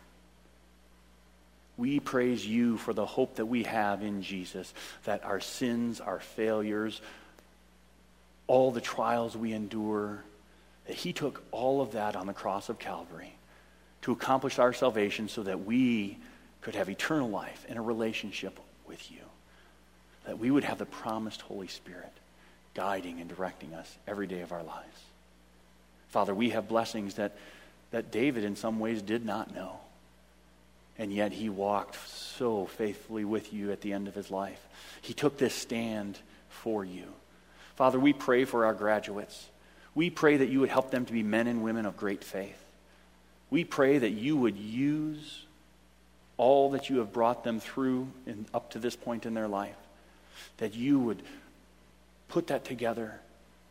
We 1.76 1.98
praise 1.98 2.46
you 2.46 2.76
for 2.76 2.92
the 2.92 3.06
hope 3.06 3.36
that 3.36 3.46
we 3.46 3.64
have 3.64 4.02
in 4.02 4.22
Jesus, 4.22 4.72
that 5.04 5.24
our 5.24 5.40
sins, 5.40 6.00
our 6.00 6.20
failures, 6.20 7.00
all 8.46 8.70
the 8.70 8.80
trials 8.80 9.36
we 9.36 9.52
endure, 9.52 10.22
that 10.86 10.96
he 10.96 11.12
took 11.12 11.42
all 11.50 11.80
of 11.80 11.92
that 11.92 12.16
on 12.16 12.26
the 12.26 12.32
cross 12.32 12.68
of 12.68 12.78
Calvary 12.78 13.34
to 14.02 14.12
accomplish 14.12 14.58
our 14.58 14.72
salvation 14.72 15.28
so 15.28 15.42
that 15.42 15.64
we 15.64 16.18
could 16.60 16.74
have 16.74 16.88
eternal 16.88 17.30
life 17.30 17.64
and 17.68 17.78
a 17.78 17.82
relationship 17.82 18.58
with 18.86 19.10
you. 19.10 19.22
That 20.26 20.38
we 20.38 20.50
would 20.50 20.64
have 20.64 20.78
the 20.78 20.86
promised 20.86 21.40
Holy 21.42 21.68
Spirit 21.68 22.12
guiding 22.74 23.20
and 23.20 23.28
directing 23.28 23.74
us 23.74 23.96
every 24.06 24.26
day 24.26 24.40
of 24.40 24.52
our 24.52 24.62
lives. 24.62 25.00
Father, 26.08 26.34
we 26.34 26.50
have 26.50 26.68
blessings 26.68 27.14
that, 27.14 27.36
that 27.90 28.10
David 28.10 28.44
in 28.44 28.56
some 28.56 28.80
ways 28.80 29.02
did 29.02 29.24
not 29.24 29.54
know. 29.54 29.78
And 30.98 31.12
yet 31.12 31.32
he 31.32 31.48
walked 31.48 31.96
so 32.08 32.66
faithfully 32.66 33.24
with 33.24 33.52
you 33.52 33.72
at 33.72 33.80
the 33.80 33.92
end 33.92 34.06
of 34.06 34.14
his 34.14 34.30
life. 34.30 34.60
He 35.00 35.14
took 35.14 35.38
this 35.38 35.54
stand 35.54 36.18
for 36.48 36.84
you. 36.84 37.04
Father, 37.76 37.98
we 37.98 38.12
pray 38.12 38.44
for 38.44 38.66
our 38.66 38.74
graduates. 38.74 39.48
We 39.94 40.10
pray 40.10 40.36
that 40.36 40.48
you 40.50 40.60
would 40.60 40.68
help 40.68 40.90
them 40.90 41.06
to 41.06 41.12
be 41.12 41.22
men 41.22 41.46
and 41.46 41.62
women 41.62 41.86
of 41.86 41.96
great 41.96 42.22
faith. 42.22 42.62
We 43.48 43.64
pray 43.64 43.98
that 43.98 44.10
you 44.10 44.36
would 44.36 44.56
use 44.56 45.44
all 46.36 46.70
that 46.70 46.90
you 46.90 46.98
have 46.98 47.12
brought 47.12 47.44
them 47.44 47.60
through 47.60 48.08
and 48.26 48.46
up 48.54 48.70
to 48.70 48.78
this 48.78 48.96
point 48.96 49.26
in 49.26 49.34
their 49.34 49.48
life, 49.48 49.76
that 50.58 50.74
you 50.74 50.98
would 50.98 51.22
put 52.30 52.46
that 52.46 52.64
together 52.64 53.20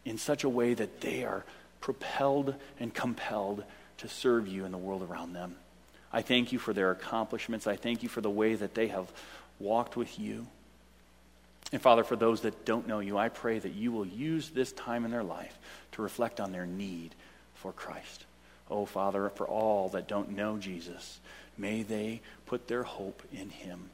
in 0.06 0.18
such 0.18 0.44
a 0.44 0.50
way 0.50 0.74
that 0.74 1.02
they 1.02 1.24
are 1.24 1.46
propelled 1.82 2.56
and 2.80 2.94
compelled 2.94 3.64
to 3.98 4.08
serve 4.08 4.48
you 4.48 4.66
in 4.66 4.72
the 4.72 4.78
world 4.78 5.02
around 5.02 5.34
them. 5.34 5.56
I 6.12 6.22
thank 6.22 6.52
you 6.52 6.60
for 6.60 6.74
their 6.74 6.92
accomplishments. 6.92 7.68
I 7.68 7.76
thank 7.76 8.04
you 8.04 8.10
for 8.10 8.22
the 8.22 8.30
way 8.30 8.56
that 8.56 8.74
they 8.74 8.88
have 8.88 9.12
walked 9.60 9.96
with 9.96 10.20
you. 10.20 10.48
And 11.72 11.82
Father, 11.82 12.04
for 12.04 12.16
those 12.16 12.42
that 12.42 12.66
don't 12.66 12.88
know 12.88 13.00
you, 13.00 13.18
I 13.18 13.30
pray 13.30 13.60
that 13.60 13.74
you 13.74 13.92
will 13.92 14.08
use 14.08 14.50
this 14.50 14.72
time 14.72 15.06
in 15.06 15.12
their 15.12 15.24
life 15.24 15.58
to 15.94 16.02
reflect 16.02 16.40
on 16.40 16.52
their 16.52 16.66
need 16.66 17.14
for 17.56 17.72
Christ. 17.72 18.26
Oh, 18.72 18.86
Father, 18.86 19.30
for 19.30 19.48
all 19.48 19.90
that 19.90 20.08
don't 20.08 20.36
know 20.36 20.58
Jesus, 20.58 21.20
may 21.58 21.84
they 21.84 22.22
put 22.46 22.68
their 22.68 22.84
hope 22.84 23.22
in 23.32 23.50
him 23.50 23.90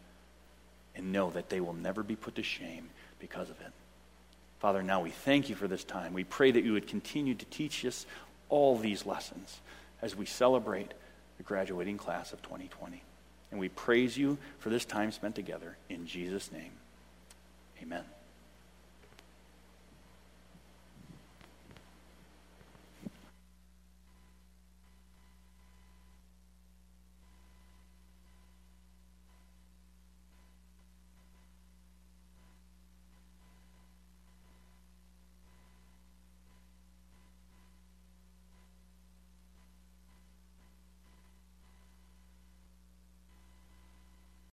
and 0.96 1.12
know 1.12 1.30
that 1.32 1.50
they 1.50 1.60
will 1.60 1.74
never 1.74 2.04
be 2.04 2.16
put 2.16 2.36
to 2.36 2.44
shame 2.44 2.90
because 3.20 3.50
of 3.50 3.60
it. 3.60 3.72
Father, 4.66 4.82
now 4.82 5.00
we 5.00 5.12
thank 5.12 5.48
you 5.48 5.54
for 5.54 5.68
this 5.68 5.84
time. 5.84 6.12
We 6.12 6.24
pray 6.24 6.50
that 6.50 6.64
you 6.64 6.74
would 6.74 6.88
continue 6.88 7.36
to 7.36 7.46
teach 7.46 7.86
us 7.86 8.08
all 8.50 8.76
these 8.80 9.06
lessons 9.06 9.60
as 10.02 10.16
we 10.16 10.26
celebrate 10.26 10.92
the 11.38 11.44
graduating 11.44 12.00
class 12.00 12.34
of 12.34 12.42
2020. 12.42 13.04
And 13.52 13.60
we 13.60 13.70
praise 13.70 14.18
you 14.18 14.40
for 14.58 14.72
this 14.72 14.84
time 14.84 15.12
spent 15.12 15.36
together. 15.36 15.78
In 15.88 16.08
Jesus' 16.08 16.52
name, 16.52 16.72
amen. 17.80 18.06